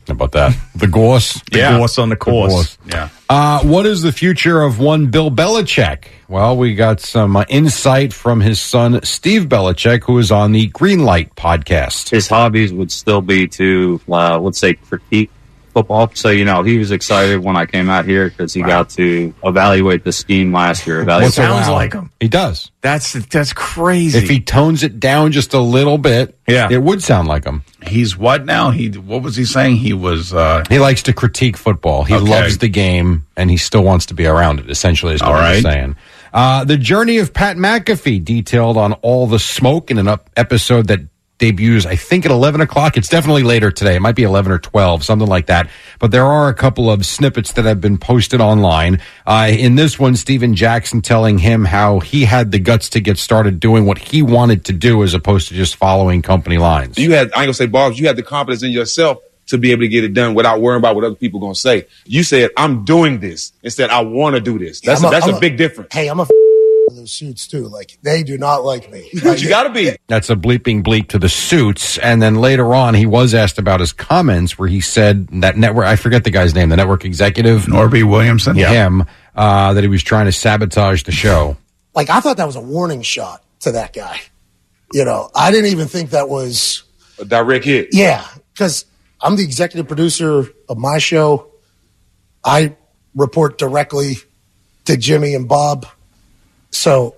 [0.06, 0.56] How about that?
[0.74, 1.34] The gorse.
[1.52, 1.76] The Yeah.
[1.78, 2.78] gorse on the course.
[2.88, 3.10] Yeah.
[3.28, 6.04] Uh, what is the future of one Bill Belichick?
[6.26, 10.68] Well, we got some uh, insight from his son, Steve Belichick, who is on the
[10.70, 12.10] Greenlight podcast.
[12.10, 15.30] his hobbies would still be to uh, let's say critique
[15.70, 16.10] football.
[16.14, 19.32] So you know he was excited when I came out here because he got to
[19.44, 21.00] evaluate the scheme last year.
[21.02, 22.08] Evaluate What's a wow?
[22.20, 22.70] He does.
[22.82, 24.18] That's that's crazy.
[24.18, 26.68] If he tones it down just a little bit, Yeah.
[26.70, 27.62] it would sound like him.
[27.86, 28.70] He's what now?
[28.70, 29.76] He what was he saying?
[29.76, 32.04] He was uh He likes to critique football.
[32.04, 32.24] He Okay.
[32.30, 34.70] loves the game, and he still wants to be around it.
[34.70, 35.72] Essentially, is what All he's right.
[35.72, 35.96] saying.
[36.32, 40.86] Uh, the journey of Pat McAfee, detailed on all the smoke in an up episode
[40.86, 41.00] that
[41.40, 42.96] debuts, I think, at eleven o'clock.
[42.96, 43.96] It's definitely later today.
[43.96, 45.68] It might be eleven or twelve, something like that.
[45.98, 49.00] But there are a couple of snippets that have been posted online.
[49.26, 53.18] Uh, in this one, Stephen Jackson telling him how he had the guts to get
[53.18, 56.96] started doing what he wanted to do, as opposed to just following company lines.
[56.98, 59.72] You had, I ain't gonna say Bobs, you had the confidence in yourself to be
[59.72, 61.86] able to get it done without worrying about what other people gonna say.
[62.04, 64.80] You said, I'm doing this instead, I wanna do this.
[64.80, 65.92] That's, I'm a, a- that's a, a- big difference.
[65.92, 66.26] Hey, I'm a
[66.96, 67.68] those suits too.
[67.68, 69.08] Like they do not like me.
[69.12, 69.96] you gotta be.
[70.06, 71.98] That's a bleeping bleep to the suits.
[71.98, 75.86] And then later on, he was asked about his comments where he said that network,
[75.86, 77.62] I forget the guy's name, the network executive.
[77.62, 78.56] Norby Williamson.
[78.56, 81.56] Him, uh, that he was trying to sabotage the show.
[81.94, 84.20] Like I thought that was a warning shot to that guy.
[84.92, 86.82] You know, I didn't even think that was
[87.20, 87.88] A direct hit.
[87.92, 88.84] yeah, because
[89.20, 91.50] I'm the executive producer of my show.
[92.44, 92.76] I
[93.14, 94.14] report directly
[94.86, 95.86] to Jimmy and Bob.
[96.70, 97.16] So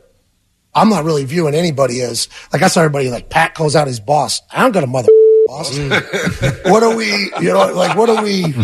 [0.75, 4.01] I'm not really viewing anybody as like I saw everybody like Pat calls out his
[4.01, 4.41] boss.
[4.51, 5.09] I don't got a mother
[5.47, 5.77] boss.
[5.77, 6.71] Mm.
[6.71, 7.07] what are we,
[7.41, 8.55] you know, like what are we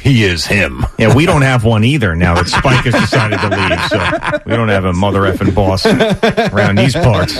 [0.00, 0.84] He is him.
[0.98, 3.82] Yeah, we don't have one either now that Spike has decided to leave.
[3.88, 5.84] So we don't have a mother effing boss
[6.52, 7.36] around these parts.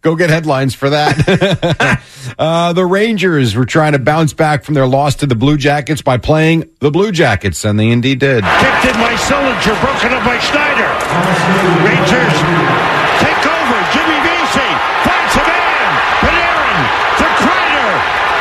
[0.00, 2.00] Go get headlines for that.
[2.38, 6.02] uh, the Rangers were trying to bounce back from their loss to the Blue Jackets
[6.02, 8.42] by playing the Blue Jackets, and they indeed did.
[8.42, 10.90] Kicked in by Sillinger, broken up by Schneider.
[11.84, 12.36] Rangers
[13.22, 13.78] take over.
[13.94, 14.70] Jimmy Vesey
[15.06, 15.88] finds a man.
[16.26, 16.80] Panarin
[17.22, 17.90] to Kreider.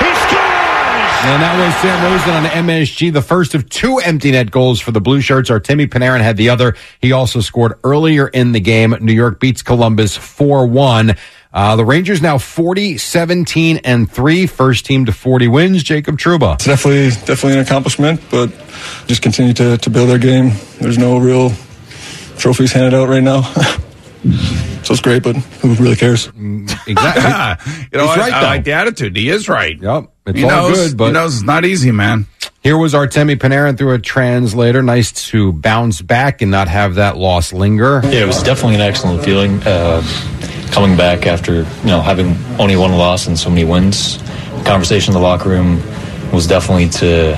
[0.02, 1.13] He scores!
[1.26, 4.92] And that was Sam Rosen on MSG, the first of two empty net goals for
[4.92, 5.50] the Blue Shirts.
[5.50, 6.76] Artemi Panarin had the other.
[7.00, 8.94] He also scored earlier in the game.
[9.00, 11.18] New York beats Columbus 4-1.
[11.54, 14.48] Uh, the Rangers now 40, 17, and 3.
[14.48, 15.82] First team to 40 wins.
[15.82, 16.56] Jacob Trouba.
[16.56, 18.52] It's definitely definitely an accomplishment, but
[19.08, 20.52] just continue to, to build our game.
[20.82, 21.54] There's no real
[22.38, 23.50] trophies handed out right now.
[24.24, 26.28] so it's great, but who really cares?
[26.28, 26.94] Exactly.
[27.92, 28.48] you know, He's I, right, I though.
[28.48, 29.16] like the attitude.
[29.18, 29.78] He is right.
[29.80, 30.12] Yep.
[30.28, 32.28] It's he all knows, good, but he knows it's not easy, man.
[32.62, 34.82] Here was Artemi Panarin through a translator.
[34.82, 38.00] Nice to bounce back and not have that loss linger.
[38.06, 40.02] Yeah, it was definitely an excellent feeling uh,
[40.72, 44.18] coming back after you know having only one loss and so many wins.
[44.20, 45.82] The conversation in the locker room
[46.32, 47.36] was definitely to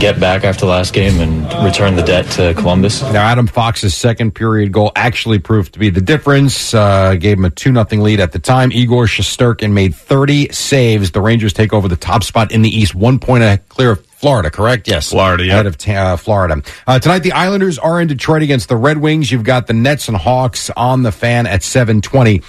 [0.00, 3.02] get back after last game and return the debt to Columbus.
[3.02, 6.74] Now, Adam Fox's second period goal actually proved to be the difference.
[6.74, 8.72] Uh, gave him a 2 0 lead at the time.
[8.72, 11.10] Igor Shesterkin made 30 saves.
[11.10, 14.50] The Rangers take over the top spot in the East, one point clear of Florida,
[14.50, 14.88] correct?
[14.88, 15.10] Yes.
[15.10, 15.52] Florida, yeah.
[15.52, 16.62] Ahead of uh, Florida.
[16.86, 19.30] Uh, tonight, the Islanders are in Detroit against the Red Wings.
[19.30, 22.40] You've got the Nets and Hawks on the fan at 720.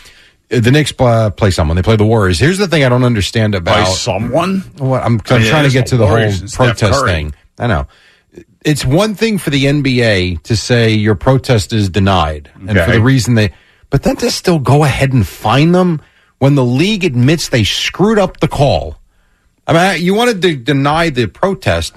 [0.49, 1.75] The Knicks play someone.
[1.75, 2.39] They play the Warriors.
[2.39, 4.59] Here's the thing I don't understand about By someone?
[4.77, 7.33] What I'm, I'm mean, trying to get to the whole Warriors Steph protest thing.
[7.57, 7.87] I know.
[8.63, 13.01] it's one thing for the NBA to say your protest is denied, and for the
[13.01, 13.53] reason they,
[13.89, 16.01] but then to still go ahead and fine them
[16.39, 18.99] when the league admits they screwed up the call.
[19.67, 21.95] I mean, you wanted to deny the protest.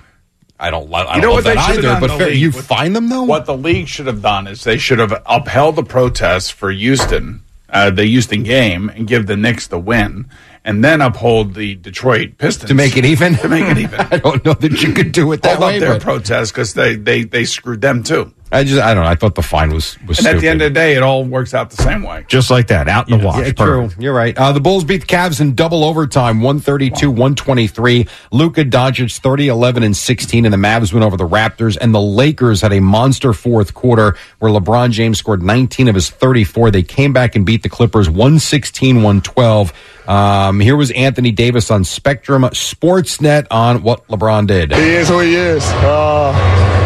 [0.60, 2.00] I don't, lo- I You don't know love what that either.
[2.00, 2.38] But the fair, league?
[2.38, 3.24] you What- fine them though.
[3.24, 7.42] What the league should have done is they should have upheld the protests for Houston,
[7.70, 10.28] uh, the Houston game, and give the Knicks the win,
[10.64, 13.34] and then uphold the Detroit Pistons to make it even.
[13.36, 14.00] To make it even.
[14.10, 15.76] I don't know that you could do it that Hold way.
[15.76, 18.32] up their but protest because they, they they screwed them too.
[18.50, 19.10] I just, I don't know.
[19.10, 20.36] I thought the fine was was And stupid.
[20.36, 22.24] at the end of the day, it all works out the same way.
[22.28, 23.44] Just like that, out in the wash.
[23.44, 23.90] Yeah, true.
[23.98, 24.36] You're right.
[24.36, 28.06] Uh, the Bulls beat the Cavs in double overtime, 132 123.
[28.32, 31.76] Luka Doncic 30 11 and 16, and the Mavs went over the Raptors.
[31.80, 36.08] And the Lakers had a monster fourth quarter where LeBron James scored 19 of his
[36.10, 36.70] 34.
[36.70, 39.72] They came back and beat the Clippers 116 112.
[40.08, 44.72] Um, here was Anthony Davis on Spectrum Sportsnet on what LeBron did.
[44.72, 45.62] He is who he is.
[45.64, 46.77] Uh,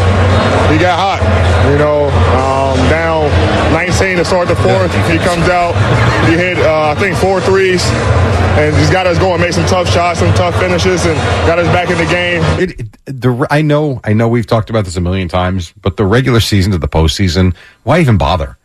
[0.72, 1.20] he got hot,
[1.70, 2.06] you know,
[2.38, 3.28] um, down
[3.72, 4.92] 19 to start the fourth.
[5.10, 5.74] He comes out,
[6.28, 7.82] he hit, uh, I think, four threes,
[8.56, 11.66] and just got us going, made some tough shots, some tough finishes, and got us
[11.68, 12.42] back in the game.
[12.60, 15.96] It, it- the I know I know we've talked about this a million times, but
[15.96, 18.56] the regular season to the postseason, why even bother?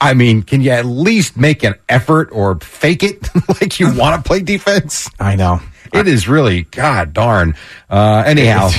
[0.00, 4.22] I mean, can you at least make an effort or fake it like you want
[4.22, 5.08] to play defense?
[5.20, 5.60] I know.
[5.94, 7.54] It is really god darn.
[7.88, 8.70] Uh, anyhow,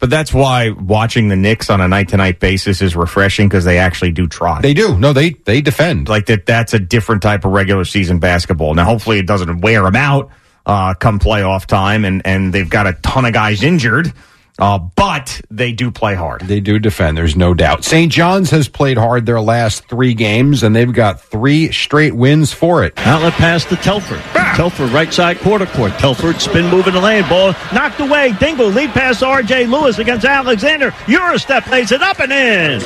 [0.00, 3.64] But that's why watching the Knicks on a night to night basis is refreshing because
[3.64, 4.60] they actually do try.
[4.60, 4.98] they do.
[4.98, 6.08] No, they they defend.
[6.08, 6.46] like that.
[6.46, 8.74] That's a different type of regular season basketball.
[8.74, 10.30] Now, hopefully, it doesn't wear them out
[10.66, 14.12] uh, come playoff time, and and they've got a ton of guys injured.
[14.60, 16.42] Uh, but they do play hard.
[16.42, 17.16] They do defend.
[17.16, 17.82] There's no doubt.
[17.84, 18.12] St.
[18.12, 22.84] John's has played hard their last three games, and they've got three straight wins for
[22.84, 22.92] it.
[22.98, 24.20] Outlet pass to Telford.
[24.56, 25.92] Telford right side quarter court.
[25.92, 27.26] Telford spin move in the lane.
[27.28, 28.32] Ball knocked away.
[28.38, 29.66] Dingle lead pass to R.J.
[29.66, 30.90] Lewis against Alexander.
[31.06, 32.80] Eurostep lays it up and in.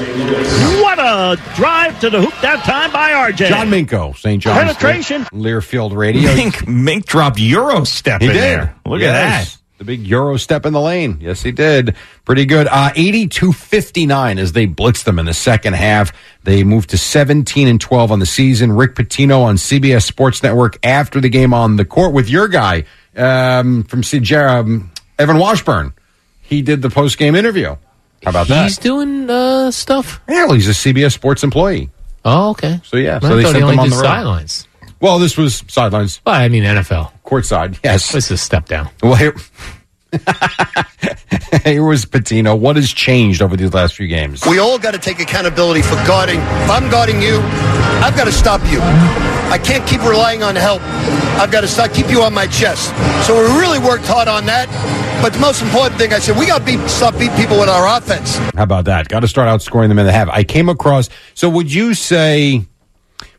[0.83, 3.49] What a drive to the hoop that time by R.J.
[3.49, 4.41] John Minko, St.
[4.43, 5.25] John's Penetration.
[5.33, 6.35] Learfield Radio.
[6.35, 8.43] Mink, Mink dropped Euro step He in did.
[8.43, 8.75] there.
[8.87, 9.11] Look Yes.
[9.11, 9.59] at that.
[9.85, 11.19] The big Euro step in the lane.
[11.21, 11.95] Yes, he did.
[12.25, 12.69] Pretty good.
[12.69, 16.11] Uh, 82-59 as they blitzed them in the second half.
[16.45, 18.73] They moved to 17 and 12 on the season.
[18.73, 22.85] Rick Pitino on CBS Sports Network after the game on the court with your guy
[23.15, 25.93] um, from CJ, um, Evan Washburn.
[26.41, 27.77] He did the post-game interview.
[28.23, 28.65] How about that?
[28.65, 30.23] He's doing uh, stuff.
[30.27, 31.91] Yeah, well, he's a CBS Sports employee.
[32.25, 32.81] Oh, okay.
[32.85, 34.67] So yeah, so they sent him on the sidelines.
[35.05, 36.23] Well, this was sidelines.
[36.25, 37.13] Well, I mean NFL.
[37.27, 38.13] Courtside, yes.
[38.13, 38.89] This is a step down.
[39.03, 39.35] Well, here,
[41.65, 42.59] here was Pitino.
[42.59, 44.45] What has changed over these last few games?
[44.47, 46.41] We all got to take accountability for guarding.
[46.41, 47.41] If I'm guarding you,
[48.03, 48.81] I've got to stop you.
[48.81, 50.83] I can't keep relying on help.
[51.41, 52.89] I've got to start keep you on my chest.
[53.27, 54.69] So we really worked hard on that.
[55.23, 57.69] But the most important thing, I said, we got to beat, stop beat people with
[57.69, 58.37] our offense.
[58.55, 59.09] How about that?
[59.09, 60.29] Got to start outscoring them in the half.
[60.29, 61.09] I came across.
[61.35, 62.67] So, would you say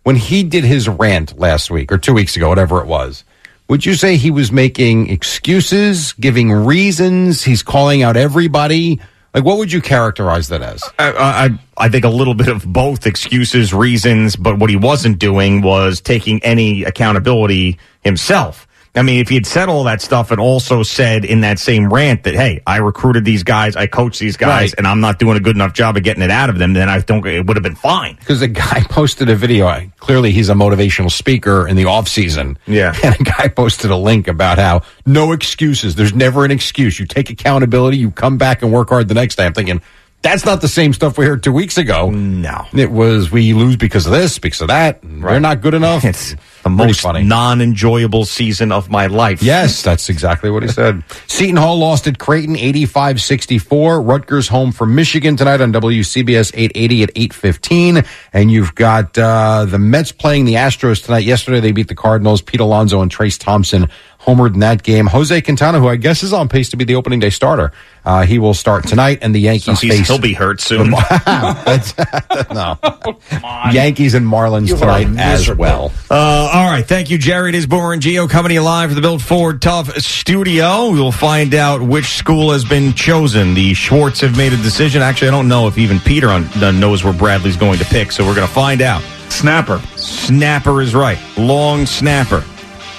[0.04, 3.24] when he did his rant last week or two weeks ago, whatever it was?
[3.68, 7.44] Would you say he was making excuses, giving reasons?
[7.44, 9.00] He's calling out everybody.
[9.34, 10.84] Like, what would you characterize that as?
[11.00, 11.50] I, I
[11.86, 16.00] I think a little bit of both excuses, reasons, but what he wasn't doing was
[16.00, 18.65] taking any accountability himself.
[18.96, 21.92] I mean, if he had said all that stuff and also said in that same
[21.92, 24.74] rant that, hey, I recruited these guys, I coached these guys, Right.
[24.78, 26.88] and I'm not doing a good enough job of getting it out of them, then
[26.88, 28.16] I don't, it would have been fine.
[28.16, 29.68] Because a guy posted a video.
[29.68, 32.58] I- Clearly, he's a motivational speaker in the off season.
[32.68, 32.96] Yeah.
[33.04, 35.96] And a guy posted a link about how no excuses.
[35.96, 37.00] There's never an excuse.
[37.00, 37.98] You take accountability.
[37.98, 39.46] You come back and work hard the next day.
[39.46, 39.82] I'm thinking
[40.22, 42.10] that's not the same stuff we heard two weeks ago.
[42.10, 42.66] No.
[42.74, 45.00] It was we lose because of this, because of that.
[45.04, 46.04] They're not good enough.
[46.06, 47.24] It's the most funny.
[47.24, 49.44] non-enjoyable season of my life.
[49.44, 51.04] Yes, that's exactly what he said.
[51.28, 54.06] Seton Hall lost at Creighton 85-64.
[54.06, 58.04] Rutgers home for Michigan tonight on WCBS 880 at 815.
[58.34, 61.24] And you've got uh, the Mets playing the Astros tonight.
[61.24, 62.42] Yesterday they beat the Cardinals.
[62.42, 63.88] Pete Alonso and Trayce Thompson
[64.26, 65.06] homered in that game.
[65.08, 67.72] Jose Quintana, who I guess is on pace to be the opening day starter,
[68.04, 69.20] uh, he will start tonight.
[69.22, 70.92] And the Yankees He's- face he'll be hurt soon.
[71.26, 71.94] That's-
[72.52, 72.78] no.
[73.72, 75.92] Yankees and Marlins You tonight as well.
[76.10, 76.16] Uh,
[76.54, 76.86] all right.
[76.86, 77.50] Thank you, Jerry.
[77.50, 80.92] It is Boomer and Geo coming to you live from the Built Ford Tough studio.
[80.92, 83.54] We'll find out which school has been chosen.
[83.54, 85.02] The Schwartz have made a decision.
[85.02, 88.12] Actually, I don't know if even Peter on, uh, knows where Bradley's going to pick,
[88.12, 89.02] so we're going to find out.
[89.30, 89.80] Snapper.
[89.98, 91.18] Snapper is right.
[91.38, 92.44] Long snapper.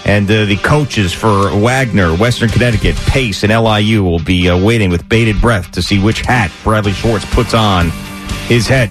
[0.06, 4.88] And uh, the coaches for Wagner, Western Connecticut, Pace, and LIU will be uh, waiting
[4.88, 7.90] with bated breath to see which hat Bradley Schwartz puts on
[8.46, 8.90] his head.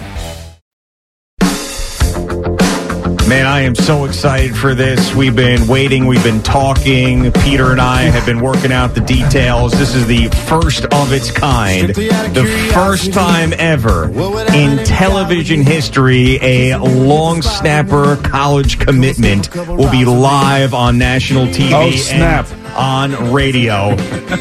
[3.31, 5.15] Man, I am so excited for this.
[5.15, 7.31] We've been waiting, we've been talking.
[7.31, 9.71] Peter and I have been working out the details.
[9.71, 11.95] This is the first of its kind.
[11.95, 14.09] The first time ever
[14.53, 21.71] in television history a long snapper college commitment will be live on national TV.
[21.71, 22.51] Oh, snap.
[22.51, 23.91] and on radio.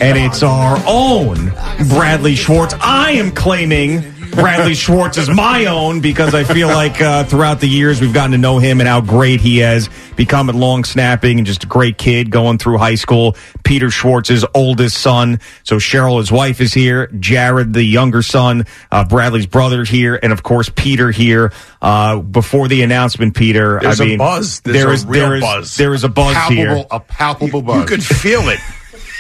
[0.01, 1.53] and it's our own
[1.91, 2.75] Bradley Schwartz.
[2.81, 4.03] I am claiming
[4.33, 8.33] Bradley Schwartz is my own because I feel like uh, throughout the years we've gotten
[8.33, 11.67] to know him and how great he has become at long snapping and just a
[11.67, 13.37] great kid going through high school.
[13.65, 15.41] Peter Schwartz's oldest son.
[15.65, 17.09] So Cheryl, his wife, is here.
[17.19, 18.67] Jared, the younger son.
[18.91, 21.53] Uh, Bradley's brother here, and of course Peter here.
[21.83, 24.61] Uh, before the announcement, Peter, There's I a mean, buzz.
[24.61, 25.77] There's there a real there is buzz.
[25.77, 26.85] there is a buzz here.
[26.91, 27.81] A palpable buzz.
[27.81, 28.59] You could feel it.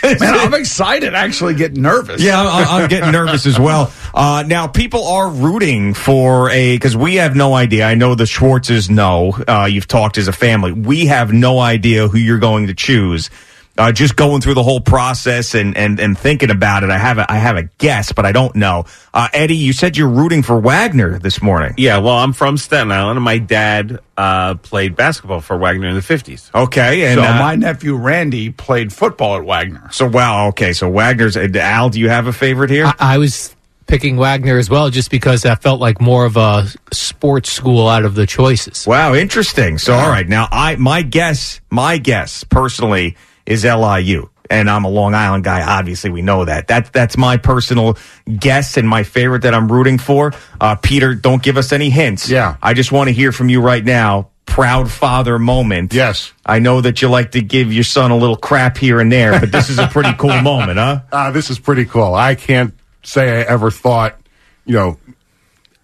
[0.21, 1.15] Man, I'm excited.
[1.15, 2.23] Actually, getting nervous.
[2.23, 3.93] Yeah, I'm, I'm getting nervous as well.
[4.13, 7.87] Uh, now, people are rooting for a because we have no idea.
[7.87, 9.39] I know the Schwartzes know.
[9.47, 10.73] Uh, you've talked as a family.
[10.73, 13.31] We have no idea who you're going to choose.
[13.81, 17.17] Uh, just going through the whole process and, and, and thinking about it, I have
[17.17, 18.85] a, I have a guess, but I don't know.
[19.15, 21.73] Uh, Eddie, you said you're rooting for Wagner this morning.
[21.79, 25.95] Yeah, well, I'm from Staten Island, and my dad uh, played basketball for Wagner in
[25.95, 26.55] the 50s.
[26.55, 29.89] Okay, and so uh, my nephew Randy played football at Wagner.
[29.93, 31.89] So wow, okay, so Wagner's uh, Al.
[31.89, 32.85] Do you have a favorite here?
[32.85, 33.57] I, I was
[33.87, 38.05] picking Wagner as well, just because that felt like more of a sports school out
[38.05, 38.87] of the choices.
[38.87, 39.79] Wow, interesting.
[39.79, 43.17] So, all right, now I my guess, my guess personally
[43.51, 45.61] is LIU, and I'm a Long Island guy.
[45.63, 46.69] Obviously, we know that.
[46.69, 47.99] That's that's my personal
[48.39, 50.33] guess and my favorite that I'm rooting for.
[50.61, 52.31] Uh, Peter, don't give us any hints.
[52.31, 54.31] Yeah, I just want to hear from you right now.
[54.47, 55.93] Proud father moment.
[55.95, 56.33] Yes.
[56.45, 59.39] I know that you like to give your son a little crap here and there,
[59.39, 61.03] but this is a pretty cool moment, huh?
[61.13, 62.15] Uh, this is pretty cool.
[62.15, 62.75] I can't
[63.05, 64.19] say I ever thought,
[64.65, 64.99] you know,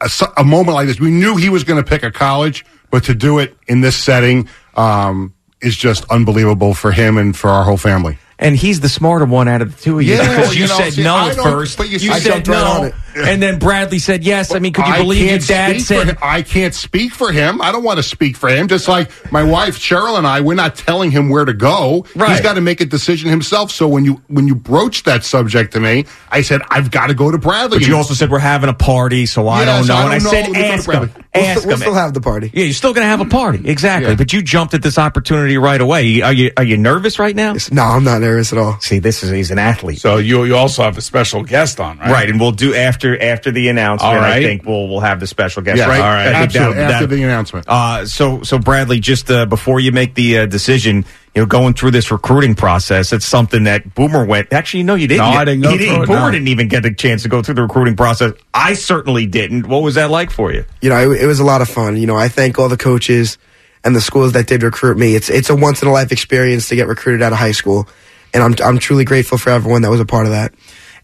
[0.00, 0.98] a, a moment like this.
[0.98, 3.96] We knew he was going to pick a college, but to do it in this
[3.96, 5.32] setting um,
[5.66, 8.18] is just unbelievable for him and for our whole family.
[8.38, 10.68] And he's the smarter one out of the two of you Yeah, because you, you
[10.68, 11.76] know, said see, no at first.
[11.78, 12.94] but you you said no, on it.
[13.28, 14.54] and then Bradley said yes.
[14.54, 16.18] I mean, could you I believe your dad said.
[16.22, 17.60] I can't speak for him.
[17.62, 18.68] I don't want to speak for him.
[18.68, 22.06] Just like my wife Cheryl and I, we're not telling him where to go.
[22.14, 22.30] Right.
[22.32, 23.70] He's got to make a decision himself.
[23.70, 27.14] So when you when you broached that subject to me, I said I've got to
[27.14, 27.78] go to Bradley.
[27.78, 30.02] But you also said we're having a party, so I Yes, don't know.
[30.02, 30.52] I and I don't said know.
[30.52, 31.00] We'll ask him.
[31.00, 31.80] We'll Ask still- we'll him.
[31.80, 32.50] still have the party.
[32.54, 33.60] Yeah, you're still going to have a party.
[33.68, 34.10] Exactly.
[34.10, 34.16] Yeah.
[34.16, 36.22] But you jumped at this opportunity right away.
[36.22, 37.54] Are you are you nervous right now?
[37.70, 38.80] No, I'm not nervous at all.
[38.80, 40.00] See, this is he's an athlete.
[40.00, 42.10] So you you also have a special guest on, right?
[42.10, 44.14] Right, and we'll do after after the announcement.
[44.14, 44.38] All right.
[44.38, 45.78] I think we'll we'll have the special guest.
[45.78, 46.28] Yes, right, all right.
[46.28, 47.66] I think Absolutely, after the announcement.
[47.68, 51.04] Uh, so so Bradley, just uh, before you make the uh, decision,
[51.34, 54.52] you know, going through this recruiting process, it's something that Boomer went.
[54.52, 55.24] Actually, no, you didn't.
[55.24, 56.30] No, You- I didn't go he through it, Boomer no.
[56.30, 58.32] didn't even get the chance to go through the recruiting process.
[58.54, 59.66] I certainly didn't.
[59.68, 60.64] What was that like for you?
[60.80, 61.96] You know, it, it was a lot of fun.
[61.96, 63.38] You know, I thank all the coaches
[63.84, 65.14] and the schools that did recruit me.
[65.14, 67.88] It's it's a once in a life experience to get recruited out of high school,
[68.34, 70.54] and I'm I'm truly grateful for everyone that was a part of that.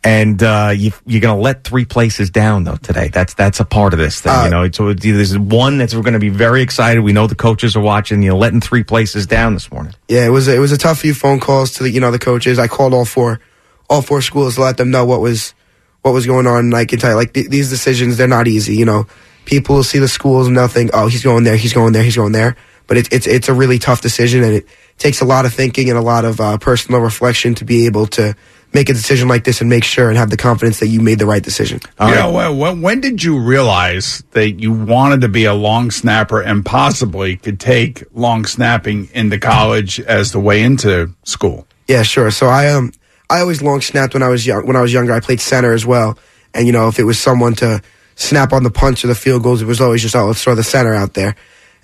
[0.05, 3.09] And uh, you, you're going to let three places down though today.
[3.09, 4.33] That's that's a part of this thing.
[4.33, 7.01] Uh, you know, so it's, there's one that's we're going to be very excited.
[7.03, 8.21] We know the coaches are watching.
[8.21, 9.95] You're letting three places down this morning.
[10.09, 12.19] Yeah, it was it was a tough few phone calls to the you know the
[12.19, 12.59] coaches.
[12.59, 13.41] I called all four
[13.89, 15.55] all four schools to let them know what was
[16.03, 16.59] what was going on.
[16.59, 18.75] And I can tell you, like th- these decisions, they're not easy.
[18.75, 19.07] You know,
[19.45, 22.03] people will see the schools and they'll think, oh, he's going there, he's going there,
[22.03, 22.57] he's going there.
[22.89, 24.67] But it's it's it's a really tough decision, and it
[24.99, 28.07] takes a lot of thinking and a lot of uh, personal reflection to be able
[28.09, 28.35] to
[28.75, 31.18] make a decision like this and make sure and have the confidence that you made
[31.18, 31.81] the right decision.
[32.01, 35.91] you know, when- when, when did you realize that you wanted to be a long
[35.91, 41.66] snapper and possibly could take long snapping into college as the way into school?
[41.89, 42.31] Yeah, sure.
[42.31, 42.93] So I um
[43.29, 44.66] I always long snapped when I was young.
[44.66, 46.18] When I was younger, I played center as well.
[46.55, 47.81] And you know, if it was someone to
[48.14, 50.55] snap on the punch or the field goals, it was always just oh, let's throw
[50.55, 51.35] the center out there.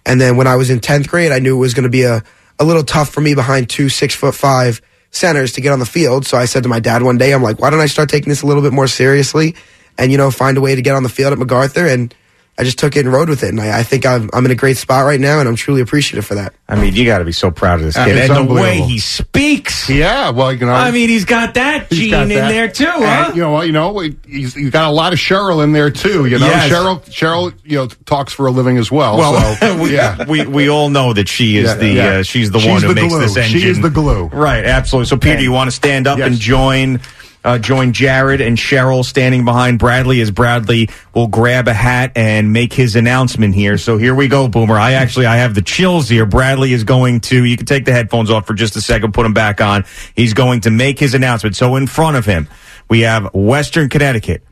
[0.07, 2.03] And then when I was in tenth grade, I knew it was going to be
[2.05, 2.23] a
[2.59, 4.81] a little tough for me behind two six foot five
[5.11, 6.27] centers to get on the field.
[6.27, 8.29] So I said to my dad one day, I'm like, why don't I start taking
[8.29, 9.55] this a little bit more seriously,
[9.97, 12.15] and you know, find a way to get on the field at MacArthur and.
[12.59, 14.51] I just took it and rode with it, and I, I think I'm, I'm in
[14.51, 16.55] a great spot right now, and I'm truly appreciative for that.
[16.69, 18.17] I mean, you got to be so proud of this Uh, kid.
[18.17, 18.89] it's And the way unbelievable.
[18.89, 19.89] he speaks.
[19.89, 20.73] Yeah, well, you know.
[20.73, 22.49] I mean, he's got that He's gene got in that.
[22.49, 23.33] there too, And, huh?
[23.35, 26.27] you know, what, you know, he's, he's got a lot of Cheryl in there too.
[26.27, 26.71] You know, Yes.
[26.71, 29.17] Cheryl, Cheryl, you know, talks for a living as well.
[29.19, 30.25] Well, so, we, yeah.
[30.29, 32.09] we we all know that she is Yeah, the yeah.
[32.09, 33.21] Uh, she's the She's one who the makes glue.
[33.23, 33.61] this engine.
[33.61, 34.25] She is the glue.
[34.27, 35.07] Right, absolutely.
[35.09, 36.27] So, Peter, you want to stand up Yes.
[36.27, 37.01] and join
[37.49, 42.53] uh, join Jared and Cheryl standing behind Bradley as Bradley will grab a hat and
[42.53, 43.79] make his announcement here.
[43.79, 44.77] So here we go, Boomer.
[44.77, 46.27] I actually I have the chills here.
[46.27, 47.43] Bradley is going to.
[47.43, 49.87] You can take the headphones off for just a second, put them back on.
[50.15, 51.57] He's going to make his announcement.
[51.57, 52.49] So in front of him,
[52.91, 54.43] we have Western Connecticut,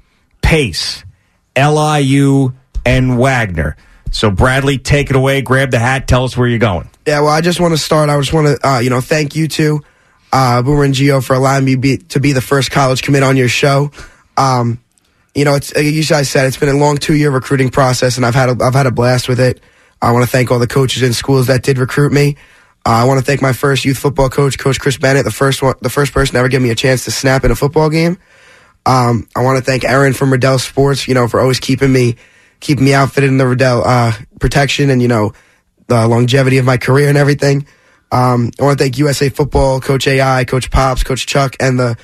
[0.41, 1.05] Pace,
[1.55, 2.55] LIU,
[2.87, 3.77] and Wagner.
[4.11, 5.43] So Bradley, take it away.
[5.43, 6.09] Grab the hat.
[6.09, 6.89] Tell us where you're going.
[7.07, 8.09] Yeah, well, I just want to start.
[8.09, 9.83] I just want to, uh, you know, thank you two,
[10.33, 13.37] uh, Boomer and Geo, for allowing me be, to be the first college commit on
[13.37, 13.91] your show.
[14.37, 14.81] Um,
[15.35, 18.25] you know, it's you guys said, it's been a long two year recruiting process, and
[18.25, 19.61] I've had a, I've had a blast with it.
[20.01, 22.37] I want to thank all the coaches and schools that did recruit me.
[22.87, 25.63] Uh, I want to thank my first youth football coach, Coach Chris Bennett, the first
[25.63, 27.91] one, the first person to ever give me a chance to snap in a football
[27.91, 28.17] game.
[28.87, 32.15] Um, I want to thank Aaron from Riddell Sports, you know, for always keeping me,
[32.61, 35.33] keeping me outfitted in the Riddell, uh, protection and, you know,
[35.89, 37.67] the longevity of my career and everything.
[38.13, 41.97] Um, I want to thank USA Football, Coach AI, Coach Pops, Coach Chuck, and the,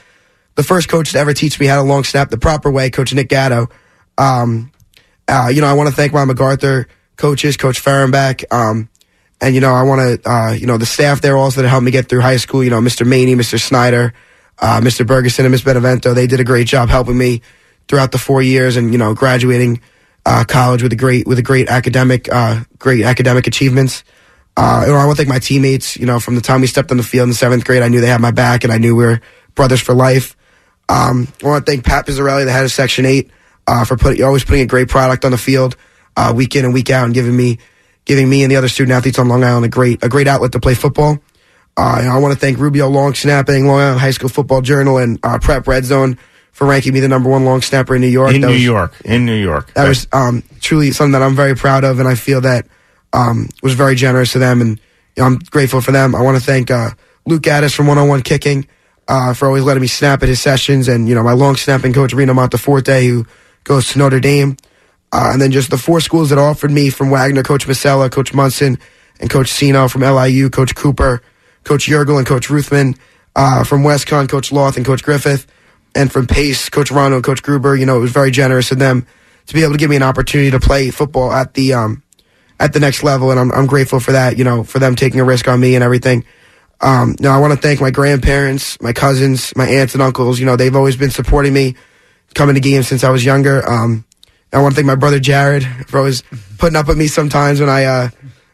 [0.56, 3.14] the first coach to ever teach me how to long snap the proper way, Coach
[3.14, 3.68] Nick Gatto.
[4.18, 4.72] Um,
[5.28, 8.88] uh, you know, I want to thank my MacArthur coaches, Coach Fehrenbach, um,
[9.40, 11.84] and you know, I want to, uh, you know, the staff there also that helped
[11.84, 12.62] me get through high school.
[12.62, 13.06] You know, Mr.
[13.06, 13.60] Maney, Mr.
[13.60, 14.12] Snyder,
[14.58, 15.04] uh, Mr.
[15.04, 16.14] Bergeson, and Miss Benevento.
[16.14, 17.42] They did a great job helping me
[17.88, 19.80] throughout the four years, and you know, graduating
[20.24, 24.04] uh, college with a great with a great academic, uh, great academic achievements.
[24.56, 25.96] Uh, know, I want to thank my teammates.
[25.96, 27.88] You know, from the time we stepped on the field in the seventh grade, I
[27.88, 29.20] knew they had my back, and I knew we were
[29.54, 30.36] brothers for life.
[30.88, 33.30] Um, I want to thank Pat Pizzarelli, the head of Section Eight,
[33.66, 35.76] uh, for putting always putting a great product on the field,
[36.16, 37.58] uh, week in and week out, and giving me
[38.04, 40.52] giving me and the other student athletes on Long Island a great a great outlet
[40.52, 41.18] to play football.
[41.76, 44.98] Uh, and I want to thank Rubio Long Snapping, Long Island High School Football Journal,
[44.98, 46.18] and uh, Prep Red Zone
[46.50, 48.34] for ranking me the number one long snapper in New York.
[48.34, 48.92] In That New was- York.
[49.06, 49.72] In New York.
[49.72, 52.66] that was um, truly something that I'm very proud of, and I feel that
[53.12, 54.80] um, was very generous to them, and
[55.18, 56.14] I'm grateful for them.
[56.14, 56.90] I want to thank uh,
[57.26, 58.66] Luke Addis from 101 Kicking
[59.08, 61.92] uh, for always letting me snap at his sessions, and you know my long snapping
[61.92, 63.26] coach Reno Monteforte, who
[63.64, 64.56] goes to Notre Dame,
[65.12, 68.32] uh, and then just the four schools that offered me from Wagner, Coach Masella, Coach
[68.32, 68.78] Munson,
[69.20, 71.22] and Coach Sino from LIU, Coach Cooper,
[71.64, 72.96] Coach Yergel, and Coach Ruthman
[73.36, 75.46] uh, from WestCon, Coach Loth, and Coach Griffith
[75.94, 78.78] and from Pace, Coach Rondo and Coach Gruber, you know, it was very generous of
[78.78, 79.06] them
[79.46, 82.02] to be able to give me an opportunity to play football at the um
[82.60, 84.38] at the next level, and I'm I'm grateful for that.
[84.38, 86.24] You know, for them taking a risk on me and everything.
[86.80, 90.40] Um, now I want to thank my grandparents, my cousins, my aunts and uncles.
[90.40, 91.76] You know, they've always been supporting me,
[92.34, 93.68] coming to games since I was younger.
[93.68, 94.04] Um,
[94.52, 96.22] I want to thank my brother Jared for always
[96.58, 98.08] putting up with me sometimes when I uh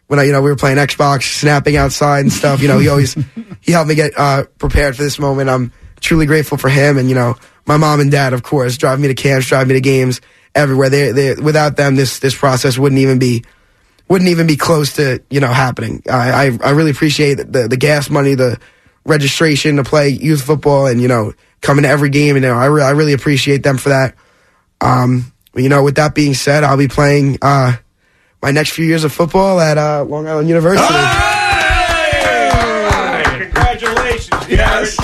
[0.07, 2.63] when I you know we were playing Xbox, snapping outside and stuff.
[2.63, 3.15] You know, he always
[3.61, 5.51] he helped me get uh prepared for this moment.
[5.51, 7.37] I'm truly grateful for him and you know
[7.67, 10.21] my mom and dad, of course, drive me to camps, drive me to games
[10.55, 10.89] everywhere.
[10.89, 13.45] They they without them, this this process wouldn't even be
[14.09, 16.03] wouldn't even be close to you know happening.
[16.11, 18.59] I I, I really appreciate the the gas money, the
[19.05, 22.37] registration to play youth football, and you know coming to every game.
[22.37, 24.15] And you know I re- I really appreciate them for that.
[24.81, 27.77] Um, you know, with that being said, I'll be playing uh
[28.41, 30.95] my next few years of football at uh, Long Island University.
[33.39, 34.97] Congratulations, yes.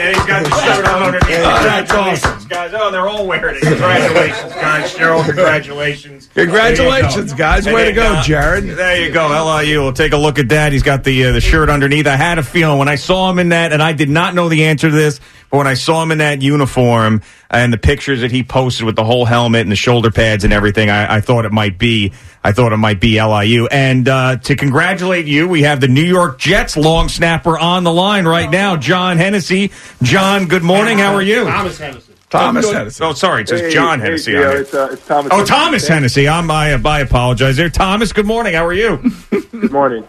[0.00, 1.36] Yeah, he's got the shirt on underneath.
[1.36, 2.70] Congratulations, guys.
[2.74, 3.62] Oh, they're all wearing it.
[3.62, 4.94] Congratulations, guys.
[4.94, 6.28] Cheryl, congratulations.
[6.34, 7.36] Congratulations, There you go.
[7.36, 7.66] guys.
[7.66, 8.64] Way to go, uh, Jared.
[8.64, 9.82] There you go, LIU.
[9.82, 10.72] We'll take a look at that.
[10.72, 12.06] He's got the uh, the shirt underneath.
[12.06, 14.48] I had a feeling when I saw him in that, and I did not know
[14.48, 15.20] the answer to this,
[15.50, 17.20] but when I saw him in that uniform
[17.50, 20.52] and the pictures that he posted with the whole helmet and the shoulder pads and
[20.52, 22.12] everything, I, I thought it might be.
[22.42, 23.66] I thought it might be LIU.
[23.66, 27.92] And uh, to congratulate you, we have the New York Jets long snapper on the
[27.92, 29.72] line right now, John Hennessy.
[30.02, 30.98] John, good morning.
[30.98, 31.44] How are you?
[31.44, 32.14] Thomas Hennessy.
[32.30, 33.04] Thomas Oh, Hennessy.
[33.04, 34.32] Oh, sorry, it says Hey, John hey, Hennessy.
[34.32, 35.52] Geo, on it's, uh, it's Thomas Oh, Hennessy.
[35.52, 36.28] Thomas Hennessy.
[36.28, 37.68] I'm, I, I apologize there.
[37.68, 38.54] Thomas, good morning.
[38.54, 38.98] How are you?
[39.30, 40.06] Good morning.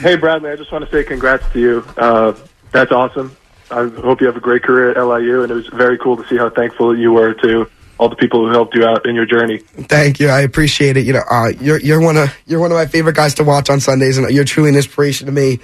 [0.00, 1.84] Hey, Bradley, I just want to say congrats to you.
[1.96, 2.34] Uh,
[2.70, 3.36] that's awesome.
[3.70, 6.26] I hope you have a great career at LIU, and it was very cool to
[6.28, 7.68] see how thankful you were to
[7.98, 9.58] all the people who helped you out in your journey.
[9.58, 10.28] Thank you.
[10.28, 11.06] I appreciate it.
[11.06, 13.70] You know, uh, you're you're one of you're one of my favorite guys to watch
[13.70, 15.60] on Sundays, and you're truly an inspiration to me.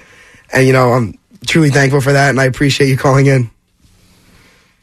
[0.51, 3.49] And you know, I'm truly thankful for that, and I appreciate you calling in.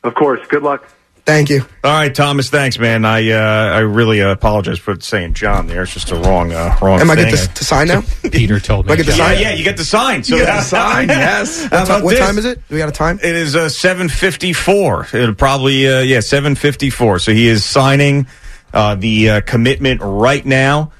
[0.03, 0.41] Of course.
[0.49, 0.89] Good luck.
[1.25, 1.61] Thank you.
[1.85, 2.51] All right, Thomas.
[2.51, 3.05] Thanks, man.
[3.05, 5.83] I uh, I really uh, apologize for saying John there.
[5.83, 7.01] It's just a wrong uh, wrong.
[7.01, 7.31] Am I thing.
[7.31, 8.03] get to, to sign now?
[8.33, 8.93] Peter told me.
[8.93, 9.41] I get to yeah, sign?
[9.41, 10.25] yeah, you get the sign.
[10.25, 11.63] So You get the sign, yes.
[11.63, 12.57] What, ti- about what time is it?
[12.69, 13.19] Do we got a time?
[13.23, 15.07] It is uh, seven fifty four.
[15.13, 17.19] It'll probably uh, yeah seven fifty four.
[17.19, 18.27] So he is signing
[18.73, 20.93] uh, the uh, commitment right now.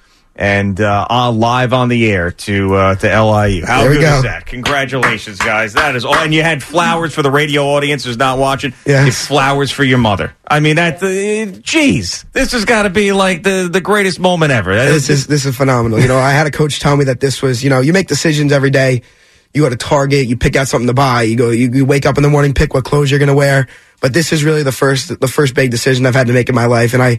[0.43, 3.67] And uh, on live on the air to uh, to LIU.
[3.67, 4.17] How There good go.
[4.17, 4.47] is that?
[4.47, 5.75] Congratulations, guys!
[5.75, 6.15] That is all.
[6.15, 8.73] And you had flowers for the radio audience who's not watching.
[8.87, 9.27] Yes.
[9.27, 10.35] Flowers for your mother.
[10.49, 11.03] I mean, that.
[11.03, 14.75] Uh, geez, this has got to be like the the greatest moment ever.
[14.75, 16.01] That This is this is phenomenal.
[16.01, 18.09] You know, I had a coach tell me that this was, you know, you make
[18.09, 19.03] decisions every day.
[19.53, 21.23] You go to Target, you pick out something to buy.
[21.23, 23.35] You go, you, you wake up in the morning, pick what clothes you're going to
[23.35, 23.67] wear.
[24.01, 26.55] But this is really the first the first big decision I've had to make in
[26.55, 27.19] my life, and I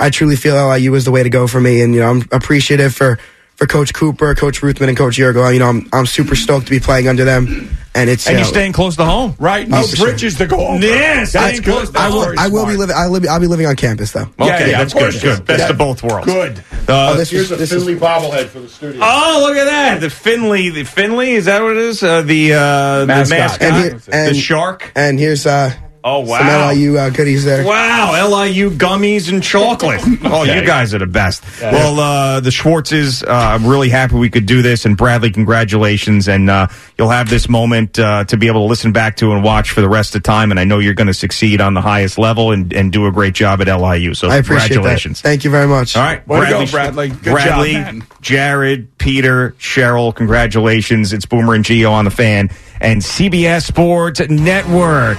[0.00, 1.82] I truly feel LIU is the way to go for me.
[1.82, 3.18] And you know, I'm appreciative for
[3.56, 5.52] for Coach Cooper, Coach Ruthman, and Coach Yurgo.
[5.52, 7.76] You know, I'm I'm super stoked to be playing under them.
[7.92, 9.68] And it's and you you're know, staying close to home, right?
[9.68, 10.86] No No bridges to go over.
[10.86, 11.64] Yeah, that's good.
[11.64, 14.22] close I will I will be living I'll, live, I'll be living on campus though.
[14.38, 15.22] Okay, Yeah, yeah, that's of course good.
[15.24, 15.44] you Good.
[15.46, 15.70] Best Yeah.
[15.70, 16.26] of both worlds.
[16.26, 16.58] Good.
[16.88, 19.00] Uh, Oh, this Here's is a this is Finley bobblehead for the studio.
[19.04, 20.00] Oh, look at that!
[20.00, 22.00] The Finley, the Finley, is that what it is?
[22.02, 23.08] Uh, the uh, Mascot.
[23.08, 24.92] the mascot, And here- the shark.
[24.94, 25.72] and here's uh
[26.02, 26.38] Oh wow!
[26.38, 27.64] some LIU uh, goodies there.
[27.64, 30.00] Wow, LIU gummies and chocolate.
[30.32, 31.42] Oh, you guys are the best.
[31.60, 34.84] Well, uh, the Schwartzes, uh, I'm really happy we could do this.
[34.84, 36.28] And Bradley, congratulations.
[36.28, 39.42] And uh, you'll have this moment uh, to be able to listen back to and
[39.42, 40.50] watch for the rest of the time.
[40.52, 43.12] And I know you're going to succeed on the highest level and, and do a
[43.12, 44.14] great job at LIU.
[44.14, 44.74] So I appreciate that.
[44.74, 45.20] congratulations.
[45.20, 45.96] Thank you very much.
[45.96, 47.08] All right, Way to go, Bradley.
[47.08, 48.04] Good Bradley, man.
[48.20, 51.12] Jared, Peter, Cheryl, congratulations.
[51.12, 55.18] It's Boomer and Geo on the fan and CBS Sports Network.